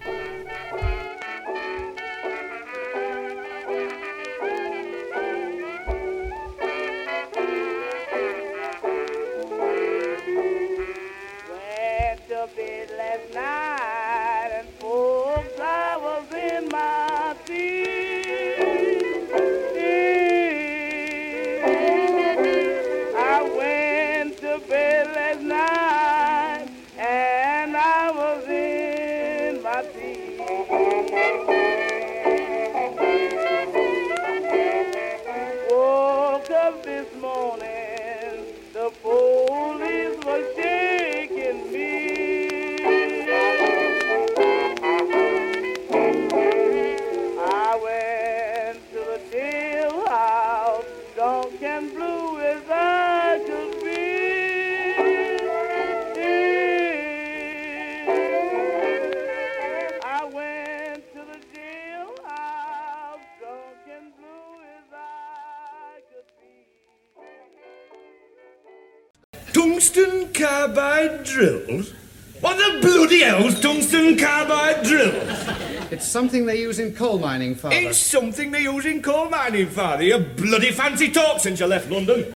[11.51, 15.82] Went to bed last night and folks, I
[76.03, 77.77] It's something they use in coal mining, Father.
[77.77, 80.03] It's something they use in coal mining, Father.
[80.03, 82.35] You bloody fancy talk since you left London.